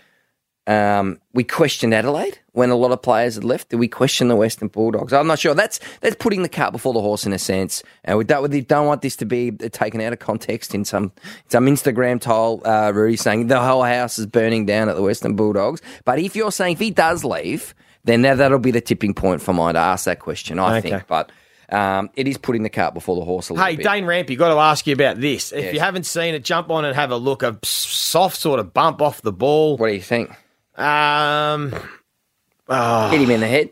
um, 0.67 1.19
we 1.33 1.43
questioned 1.43 1.93
Adelaide 1.93 2.39
when 2.53 2.71
a 2.71 2.75
lot 2.75 2.91
of 2.91 3.01
players 3.03 3.35
had 3.35 3.43
left. 3.43 3.69
Did 3.69 3.75
we 3.77 3.87
question 3.87 4.27
the 4.29 4.35
Western 4.35 4.67
Bulldogs? 4.69 5.13
I'm 5.13 5.27
not 5.27 5.37
sure. 5.37 5.53
That's 5.53 5.79
that's 6.01 6.15
putting 6.15 6.41
the 6.41 6.49
cart 6.49 6.71
before 6.71 6.93
the 6.93 7.01
horse 7.01 7.23
in 7.27 7.33
a 7.33 7.37
sense. 7.37 7.83
And 8.03 8.17
we 8.17 8.23
don't, 8.23 8.49
we 8.49 8.61
don't 8.61 8.87
want 8.87 9.03
this 9.03 9.15
to 9.17 9.25
be 9.25 9.51
taken 9.51 10.01
out 10.01 10.11
of 10.13 10.17
context 10.17 10.73
in 10.73 10.83
some 10.83 11.11
some 11.49 11.67
Instagram 11.67 12.19
tile. 12.19 12.61
Uh, 12.65 12.91
Rudy 12.95 13.15
saying 13.17 13.45
the 13.47 13.61
whole 13.61 13.83
house 13.83 14.17
is 14.17 14.25
burning 14.25 14.65
down 14.65 14.89
at 14.89 14.95
the 14.95 15.03
Western 15.03 15.35
Bulldogs. 15.35 15.81
But 16.03 16.17
if 16.17 16.35
you're 16.35 16.51
saying 16.51 16.73
if 16.73 16.79
he 16.79 16.89
does 16.89 17.23
leave, 17.23 17.75
then 18.03 18.23
now 18.23 18.33
that'll 18.33 18.57
be 18.57 18.71
the 18.71 18.81
tipping 18.81 19.13
point 19.13 19.43
for 19.43 19.53
mine 19.53 19.75
to 19.75 19.79
ask 19.79 20.05
that 20.05 20.19
question. 20.19 20.57
I 20.57 20.77
Okay. 20.79 20.89
think, 20.89 21.07
but. 21.07 21.31
Um, 21.69 22.09
it 22.15 22.27
is 22.27 22.37
putting 22.37 22.63
the 22.63 22.69
cart 22.69 22.93
before 22.93 23.15
the 23.15 23.25
horse 23.25 23.49
a 23.49 23.53
little 23.53 23.65
Hey, 23.65 23.75
bit. 23.75 23.85
Hey, 23.87 23.99
Dane 24.01 24.05
Rampe, 24.07 24.37
got 24.37 24.49
to 24.53 24.59
ask 24.59 24.85
you 24.87 24.93
about 24.93 25.19
this. 25.19 25.51
If 25.51 25.63
Yes. 25.65 25.73
you 25.73 25.79
haven't 25.79 26.05
seen 26.05 26.35
it, 26.35 26.43
jump 26.43 26.69
on 26.69 26.85
and 26.85 26.95
have 26.95 27.11
a 27.11 27.17
look. 27.17 27.43
A 27.43 27.57
soft 27.63 28.37
sort 28.37 28.59
of 28.59 28.73
bump 28.73 29.01
off 29.01 29.21
the 29.21 29.33
ball. 29.33 29.77
What 29.77 29.87
do 29.87 29.93
you 29.93 30.01
think? 30.01 30.29
Um, 30.77 31.71
Hit 32.69 33.21
him 33.21 33.31
in 33.31 33.39
the 33.41 33.47
head? 33.47 33.69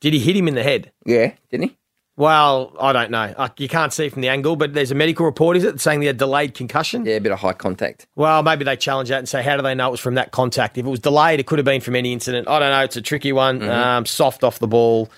did 0.00 0.12
he 0.14 0.18
hit 0.18 0.34
him 0.36 0.48
in 0.48 0.54
the 0.54 0.62
head? 0.62 0.92
Yeah, 1.04 1.32
didn't 1.50 1.68
he? 1.70 1.76
Well, 2.16 2.74
I 2.78 2.92
don't 2.92 3.10
know. 3.10 3.34
You 3.56 3.68
can't 3.68 3.92
see 3.94 4.08
from 4.10 4.20
the 4.20 4.28
angle, 4.28 4.54
but 4.56 4.74
there's 4.74 4.90
a 4.90 4.94
medical 4.94 5.24
report, 5.24 5.56
is 5.56 5.64
it, 5.64 5.80
saying 5.80 6.02
he 6.02 6.06
had 6.06 6.18
delayed 6.18 6.52
concussion? 6.54 7.06
Yeah, 7.06 7.14
a 7.14 7.20
bit 7.20 7.32
of 7.32 7.38
high 7.38 7.54
contact. 7.54 8.06
Well, 8.14 8.42
maybe 8.42 8.62
they 8.64 8.76
challenge 8.76 9.08
that 9.08 9.18
and 9.20 9.28
say, 9.28 9.42
how 9.42 9.56
do 9.56 9.62
they 9.62 9.74
know 9.74 9.88
it 9.88 9.92
was 9.92 10.00
from 10.00 10.16
that 10.16 10.30
contact? 10.30 10.76
If 10.76 10.84
it 10.84 10.88
was 10.88 11.00
delayed, 11.00 11.40
it 11.40 11.46
could 11.46 11.58
have 11.58 11.64
been 11.64 11.80
from 11.80 11.96
any 11.96 12.12
incident. 12.12 12.46
I 12.46 12.58
don't 12.58 12.70
know. 12.70 12.82
It's 12.84 12.96
a 12.96 13.00
tricky 13.02 13.32
one. 13.32 13.60
Mm-hmm. 13.60 13.70
Um, 13.70 14.06
soft 14.06 14.44
off 14.44 14.58
the 14.58 14.68
ball. 14.68 15.08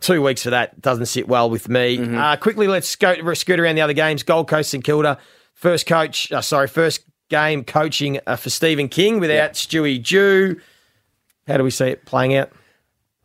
Two 0.00 0.22
weeks 0.22 0.42
for 0.42 0.50
that 0.50 0.80
doesn't 0.80 1.06
sit 1.06 1.26
well 1.26 1.48
with 1.48 1.68
me. 1.68 1.98
Mm-hmm. 1.98 2.18
Uh, 2.18 2.36
quickly, 2.36 2.68
let's 2.68 2.94
go 2.96 3.14
scoot 3.34 3.58
around 3.58 3.76
the 3.76 3.80
other 3.80 3.94
games. 3.94 4.22
Gold 4.22 4.48
Coast 4.48 4.74
and 4.74 4.84
Kilda, 4.84 5.18
first 5.54 5.86
coach, 5.86 6.30
uh, 6.32 6.42
sorry, 6.42 6.68
first 6.68 7.04
game 7.28 7.64
coaching 7.64 8.20
uh, 8.26 8.36
for 8.36 8.50
Stephen 8.50 8.88
King 8.88 9.20
without 9.20 9.52
Stewie 9.52 10.02
Dew. 10.02 10.60
How 11.46 11.56
do 11.56 11.64
we 11.64 11.70
see 11.70 11.86
it 11.86 12.04
playing 12.04 12.36
out? 12.36 12.52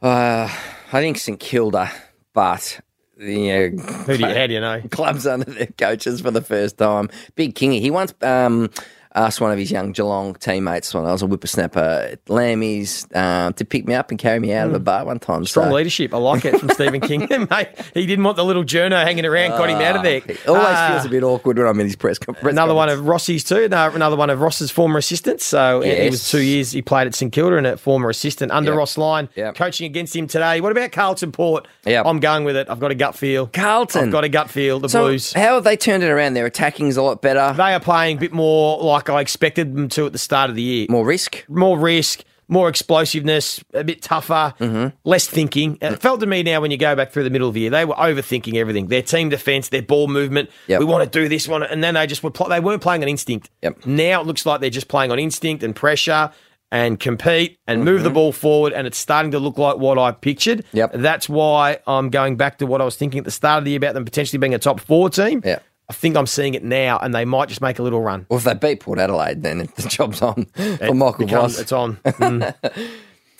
Uh, 0.01 0.49
I 0.93 1.01
think 1.01 1.17
St 1.17 1.39
Kilda, 1.39 1.91
but 2.33 2.79
you 3.17 3.47
know, 3.47 3.83
Who 4.05 4.17
do 4.17 4.27
you, 4.27 4.33
how 4.33 4.47
do 4.47 4.53
you 4.53 4.59
know? 4.59 4.81
clubs 4.91 5.27
under 5.27 5.45
their 5.45 5.67
coaches 5.67 6.21
for 6.21 6.31
the 6.31 6.41
first 6.41 6.77
time. 6.77 7.09
Big 7.35 7.53
Kingy. 7.53 7.79
He 7.81 7.91
once 7.91 8.13
um, 8.21 8.69
asked 9.15 9.41
one 9.41 9.51
of 9.51 9.57
his 9.57 9.71
young 9.71 9.91
Geelong 9.91 10.35
teammates 10.35 10.93
when 10.93 11.05
I 11.05 11.11
was 11.11 11.21
a 11.21 11.27
whippersnapper 11.27 11.79
at 12.13 12.19
Lammy's 12.29 13.07
um, 13.13 13.53
to 13.53 13.65
pick 13.65 13.85
me 13.87 13.93
up 13.93 14.09
and 14.09 14.19
carry 14.19 14.39
me 14.39 14.53
out 14.53 14.67
of 14.67 14.73
a 14.73 14.79
bar 14.79 15.05
one 15.05 15.19
time. 15.19 15.39
Hmm. 15.39 15.45
Strong 15.45 15.69
so, 15.69 15.73
leadership. 15.75 16.13
I 16.13 16.17
like 16.17 16.45
it 16.45 16.59
from 16.59 16.69
Stephen 16.73 17.01
King. 17.01 17.27
Mate, 17.49 17.69
he 17.93 18.05
didn't 18.05 18.23
want 18.23 18.37
the 18.37 18.45
little 18.45 18.63
journo 18.63 19.03
hanging 19.03 19.25
around, 19.25 19.49
got 19.51 19.69
him 19.69 19.81
out 19.81 19.97
of 19.97 20.03
there. 20.03 20.21
It 20.25 20.47
always 20.47 20.65
Uh, 20.65 20.91
feels 20.93 21.05
a 21.05 21.09
bit 21.09 21.23
awkward 21.23 21.57
when 21.57 21.67
I'm 21.67 21.79
in 21.79 21.87
his 21.87 21.95
press 21.95 22.17
conference. 22.17 22.53
Another 22.53 22.73
one 22.73 22.89
of 22.89 23.05
Rossi's 23.05 23.43
too. 23.43 23.67
No, 23.69 23.89
Another 23.91 24.15
one 24.15 24.29
of 24.29 24.39
Ross's 24.39 24.71
former 24.71 24.97
assistants. 24.99 25.45
So 25.45 25.81
he 25.81 25.89
Yes. 25.89 26.11
was 26.11 26.29
two 26.29 26.41
years. 26.41 26.71
He 26.71 26.81
played 26.81 27.07
at 27.07 27.15
St 27.15 27.31
Kilda 27.31 27.57
and 27.57 27.67
a 27.67 27.77
former 27.77 28.09
assistant 28.09 28.51
under 28.51 28.71
Yep. 28.71 28.77
Ross 28.77 28.97
Lyon. 28.97 29.29
Yep. 29.35 29.55
Coaching 29.55 29.85
against 29.85 30.15
him 30.15 30.27
today. 30.27 30.61
What 30.61 30.71
about 30.71 30.91
Carlton 30.91 31.31
Port? 31.31 31.67
Yep. 31.85 32.05
I'm 32.05 32.19
going 32.19 32.43
with 32.45 32.55
it. 32.55 32.67
I've 32.69 32.79
got 32.79 32.91
a 32.91 32.95
gut 32.95 33.15
feel. 33.15 33.47
Carlton. 33.47 34.05
I've 34.05 34.11
got 34.11 34.23
a 34.23 34.29
gut 34.29 34.49
feel. 34.49 34.79
The 34.79 34.89
so 34.89 35.03
Blues. 35.03 35.33
how 35.33 35.55
have 35.55 35.63
they 35.63 35.75
turned 35.75 36.03
it 36.03 36.09
around? 36.09 36.33
Their 36.35 36.45
attacking's 36.45 36.95
a 36.97 37.01
lot 37.03 37.21
better. 37.21 37.53
They 37.57 37.73
are 37.73 37.79
playing 37.79 38.17
a 38.17 38.19
bit 38.19 38.31
more 38.33 38.81
like 38.81 39.00
I 39.09 39.21
expected 39.21 39.75
them 39.75 39.89
to 39.89 40.05
at 40.05 40.11
the 40.13 40.17
start 40.19 40.49
of 40.49 40.55
the 40.55 40.61
year. 40.61 40.87
More 40.89 41.05
risk. 41.05 41.43
More 41.49 41.77
risk, 41.79 42.23
more 42.47 42.67
explosiveness, 42.69 43.63
a 43.73 43.83
bit 43.83 44.01
tougher, 44.01 44.53
Mm-hmm. 44.59 44.95
less 45.05 45.27
thinking. 45.27 45.77
It 45.81 45.99
felt 46.01 46.19
to 46.19 46.25
me 46.25 46.43
now 46.43 46.61
when 46.61 46.71
you 46.71 46.77
go 46.77 46.95
back 46.95 47.11
through 47.11 47.23
the 47.23 47.29
middle 47.29 47.47
of 47.47 47.53
the 47.53 47.61
year, 47.61 47.69
they 47.69 47.85
were 47.85 47.95
overthinking 47.95 48.55
everything. 48.55 48.87
Their 48.87 49.01
team 49.01 49.29
defense, 49.29 49.69
their 49.69 49.81
ball 49.81 50.07
movement. 50.07 50.49
Yep. 50.67 50.79
We 50.79 50.85
want 50.85 51.03
to 51.11 51.19
do 51.19 51.29
this 51.29 51.47
one, 51.47 51.63
and 51.63 51.83
then 51.83 51.93
they 51.93 52.05
just 52.07 52.23
were. 52.23 52.31
Pl- 52.31 52.49
they 52.49 52.59
weren't 52.59 52.81
playing 52.81 53.03
on 53.03 53.09
instinct. 53.09 53.49
Yep. 53.61 53.85
Now 53.85 54.21
it 54.21 54.27
looks 54.27 54.45
like 54.45 54.59
they're 54.61 54.69
just 54.69 54.87
playing 54.89 55.11
on 55.11 55.19
instinct 55.19 55.63
and 55.63 55.75
pressure. 55.75 56.31
And 56.73 56.97
compete 57.01 57.59
and 57.67 57.83
move 57.83 58.03
the 58.03 58.09
ball 58.09 58.31
forward, 58.31 58.71
and 58.71 58.87
it's 58.87 58.97
starting 58.97 59.31
to 59.31 59.39
look 59.39 59.57
like 59.57 59.75
what 59.75 59.97
I 59.99 60.13
pictured. 60.13 60.59
Mm-hmm. 60.59 60.77
Yep. 60.77 60.91
That's 60.93 61.27
why 61.27 61.79
I'm 61.85 62.09
going 62.09 62.37
back 62.37 62.59
to 62.59 62.65
what 62.65 62.79
I 62.79 62.85
was 62.85 62.95
thinking 62.95 63.17
at 63.19 63.25
the 63.25 63.31
start 63.31 63.57
of 63.57 63.65
the 63.65 63.71
year 63.71 63.77
about 63.77 63.93
them 63.93 64.05
potentially 64.05 64.37
being 64.37 64.53
a 64.53 64.57
top 64.57 64.79
four 64.79 65.09
team. 65.09 65.41
Yeah. 65.43 65.59
I 65.91 65.93
think 65.93 66.15
I'm 66.15 66.25
seeing 66.25 66.53
it 66.53 66.63
now, 66.63 66.97
and 66.99 67.13
they 67.13 67.25
might 67.25 67.49
just 67.49 67.59
make 67.59 67.77
a 67.77 67.83
little 67.83 68.01
run. 68.01 68.25
Well, 68.29 68.37
if 68.37 68.45
they 68.45 68.53
beat 68.53 68.79
Port 68.79 68.97
Adelaide, 68.97 69.43
then 69.43 69.57
the 69.75 69.89
job's 69.89 70.21
on 70.21 70.45
for 70.45 70.93
Michael 70.93 71.25
becomes-. 71.25 71.59
It's 71.59 71.73
on. 71.73 71.97
Mm. 71.97 72.55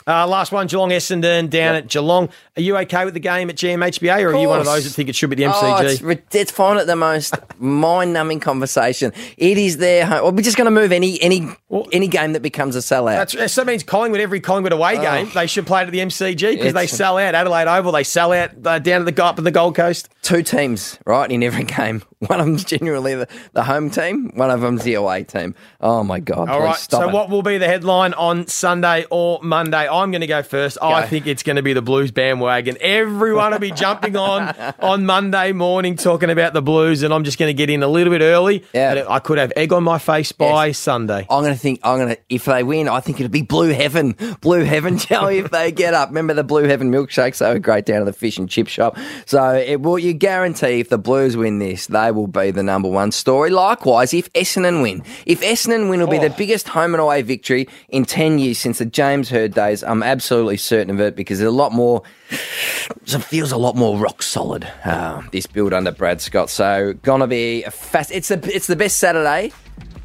uh, 0.07 0.27
last 0.27 0.51
one, 0.51 0.67
Geelong 0.67 0.89
Essendon 0.89 1.49
down 1.49 1.75
at 1.75 1.87
Geelong. 1.87 2.27
Are 2.57 2.61
you 2.61 2.75
okay 2.79 3.05
with 3.05 3.13
the 3.13 3.21
game 3.21 3.49
at 3.49 3.55
GMHBA, 3.55 4.21
or 4.21 4.33
are 4.35 4.41
you 4.41 4.49
one 4.49 4.59
of 4.59 4.65
those 4.65 4.83
that 4.83 4.89
think 4.89 5.07
it 5.07 5.15
should 5.15 5.29
be 5.29 5.37
the 5.37 5.43
MCG? 5.43 6.03
Oh, 6.03 6.09
it's, 6.09 6.35
it's 6.35 6.51
fine 6.51 6.75
at 6.75 6.87
the 6.87 6.97
most 6.97 7.35
mind-numbing 7.59 8.41
conversation. 8.41 9.13
It 9.37 9.57
is 9.57 9.77
their 9.77 10.05
home. 10.05 10.23
Well, 10.23 10.33
we're 10.33 10.41
just 10.41 10.57
going 10.57 10.65
to 10.65 10.71
move 10.71 10.91
any 10.91 11.21
any 11.21 11.47
any 11.93 12.09
game 12.09 12.33
that 12.33 12.41
becomes 12.41 12.75
a 12.75 12.79
sellout. 12.79 13.33
That's, 13.33 13.55
that 13.55 13.65
means 13.65 13.83
Collingwood, 13.83 14.19
every 14.19 14.41
Collingwood 14.41 14.73
away 14.73 14.97
game, 14.97 15.31
they 15.33 15.47
should 15.47 15.65
play 15.65 15.83
it 15.83 15.85
at 15.85 15.91
the 15.91 15.99
MCG 15.99 16.57
because 16.57 16.73
they 16.73 16.87
sell 16.87 17.17
out. 17.17 17.33
Adelaide 17.33 17.69
Oval, 17.69 17.93
they 17.93 18.03
sell 18.03 18.33
out 18.33 18.49
uh, 18.67 18.77
down 18.79 19.05
to 19.05 19.09
the 19.09 19.23
up 19.23 19.37
at 19.37 19.45
the 19.45 19.51
Gold 19.51 19.73
Coast. 19.73 20.09
Two 20.21 20.43
teams, 20.43 20.99
right, 21.05 21.31
in 21.31 21.43
every 21.43 21.63
game. 21.63 22.01
One 22.27 22.39
of 22.39 22.45
them's 22.45 22.63
genuinely 22.63 23.15
the, 23.15 23.27
the 23.53 23.63
home 23.63 23.89
team. 23.89 24.31
One 24.35 24.51
of 24.51 24.61
them's 24.61 24.83
the 24.83 24.93
away 24.93 25.23
team. 25.23 25.55
Oh 25.79 26.03
my 26.03 26.19
god! 26.19 26.49
All 26.49 26.61
right. 26.61 26.75
So, 26.77 27.09
it. 27.09 27.11
what 27.13 27.29
will 27.31 27.41
be 27.41 27.57
the 27.57 27.65
headline 27.65 28.13
on 28.13 28.45
Sunday 28.45 29.05
or 29.09 29.39
Monday? 29.41 29.87
I'm 29.87 30.11
going 30.11 30.21
to 30.21 30.27
go 30.27 30.43
first. 30.43 30.77
I 30.81 31.07
think 31.07 31.25
it's 31.25 31.41
going 31.41 31.55
to 31.55 31.63
be 31.63 31.73
the 31.73 31.81
Blues 31.81 32.11
bandwagon. 32.11 32.77
Everyone 32.79 33.51
will 33.51 33.59
be 33.59 33.71
jumping 33.71 34.15
on 34.15 34.55
on 34.79 35.05
Monday 35.07 35.51
morning 35.51 35.95
talking 35.95 36.29
about 36.29 36.53
the 36.53 36.61
Blues, 36.61 37.01
and 37.01 37.11
I'm 37.11 37.23
just 37.23 37.39
going 37.39 37.49
to 37.49 37.55
get 37.55 37.71
in 37.71 37.81
a 37.81 37.87
little 37.87 38.11
bit 38.13 38.21
early. 38.21 38.63
Yeah. 38.71 39.03
I 39.09 39.17
could 39.17 39.39
have 39.39 39.51
egg 39.55 39.73
on 39.73 39.83
my 39.83 39.97
face 39.97 40.31
by 40.31 40.67
Yes. 40.67 40.77
Sunday. 40.77 41.25
I'm 41.27 41.41
going 41.43 41.53
to 41.53 41.59
think. 41.59 41.79
I'm 41.83 41.97
going 41.97 42.09
to. 42.09 42.21
If 42.29 42.45
they 42.45 42.61
win, 42.61 42.87
I 42.87 42.99
think 42.99 43.19
it'll 43.19 43.31
be 43.31 43.41
blue 43.41 43.69
heaven. 43.69 44.15
Blue 44.41 44.63
heaven, 44.63 44.97
Joey. 44.99 45.39
if 45.39 45.49
they 45.49 45.71
get 45.71 45.95
up, 45.95 46.09
remember 46.09 46.35
the 46.35 46.43
blue 46.43 46.65
heaven 46.65 46.91
milkshakes? 46.91 47.39
They 47.39 47.51
were 47.51 47.57
great 47.59 47.85
down 47.87 48.01
at 48.01 48.05
the 48.05 48.13
fish 48.13 48.37
and 48.37 48.47
chip 48.47 48.67
shop. 48.67 48.95
So 49.25 49.55
it 49.55 49.81
will. 49.81 49.97
You 49.97 50.13
guarantee 50.13 50.79
if 50.79 50.89
the 50.89 50.99
Blues 50.99 51.35
win 51.35 51.57
this, 51.59 51.87
they 51.87 52.10
will 52.13 52.27
be 52.27 52.51
the 52.51 52.63
number 52.63 52.89
one 52.89 53.11
story. 53.11 53.49
Likewise, 53.49 54.13
if 54.13 54.31
Essendon 54.33 54.81
win, 54.81 55.03
if 55.25 55.41
Essendon 55.41 55.89
win, 55.89 55.99
will 55.99 56.07
be 56.07 56.17
Oh. 56.19 56.21
the 56.27 56.29
biggest 56.29 56.67
home 56.69 56.93
and 56.93 57.01
away 57.01 57.21
victory 57.21 57.67
in 57.89 58.05
ten 58.05 58.39
years 58.39 58.57
since 58.59 58.77
the 58.79 58.85
James 58.85 59.29
Hird 59.29 59.53
days. 59.53 59.83
I'm 59.83 60.03
absolutely 60.03 60.57
certain 60.57 60.89
of 60.89 60.99
it 60.99 61.15
because 61.15 61.39
there's 61.39 61.47
a 61.51 61.55
lot 61.55 61.71
more. 61.73 62.03
It 62.31 63.23
feels 63.23 63.51
a 63.51 63.57
lot 63.57 63.75
more 63.75 63.97
rock 63.97 64.23
solid. 64.23 64.67
Uh, 64.85 65.21
this 65.31 65.45
build 65.45 65.73
under 65.73 65.91
Brad 65.91 66.21
Scott. 66.21 66.49
So 66.49 66.93
gonna 67.03 67.27
be 67.27 67.63
a 67.63 67.71
fast. 67.71 68.11
It's 68.11 68.29
the 68.29 68.39
it's 68.53 68.67
the 68.67 68.75
best 68.75 68.97
Saturday 68.99 69.51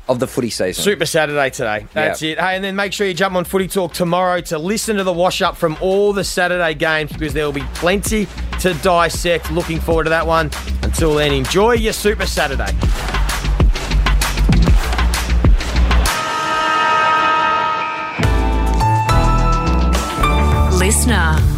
of 0.08 0.20
the 0.20 0.26
footy 0.26 0.50
season. 0.50 0.82
Super 0.82 1.06
Saturday 1.06 1.50
today. 1.50 1.86
That's 1.92 2.22
yep. 2.22 2.38
it. 2.38 2.40
Hey, 2.40 2.54
and 2.56 2.64
then 2.64 2.76
make 2.76 2.92
sure 2.92 3.06
you 3.06 3.14
jump 3.14 3.34
on 3.34 3.44
Footy 3.44 3.68
Talk 3.68 3.92
tomorrow 3.92 4.40
to 4.42 4.58
listen 4.58 4.96
to 4.96 5.04
the 5.04 5.12
wash 5.12 5.42
up 5.42 5.56
from 5.56 5.76
all 5.80 6.12
the 6.12 6.24
Saturday 6.24 6.74
games 6.74 7.12
because 7.12 7.32
there 7.32 7.44
will 7.44 7.52
be 7.52 7.64
plenty 7.74 8.26
to 8.60 8.74
dissect. 8.82 9.50
Looking 9.50 9.80
forward 9.80 10.04
to 10.04 10.10
that 10.10 10.26
one. 10.26 10.50
Until 10.82 11.14
then, 11.14 11.32
enjoy 11.32 11.72
your 11.72 11.92
Super 11.92 12.26
Saturday. 12.26 12.72
LiSTNR. 20.78 21.55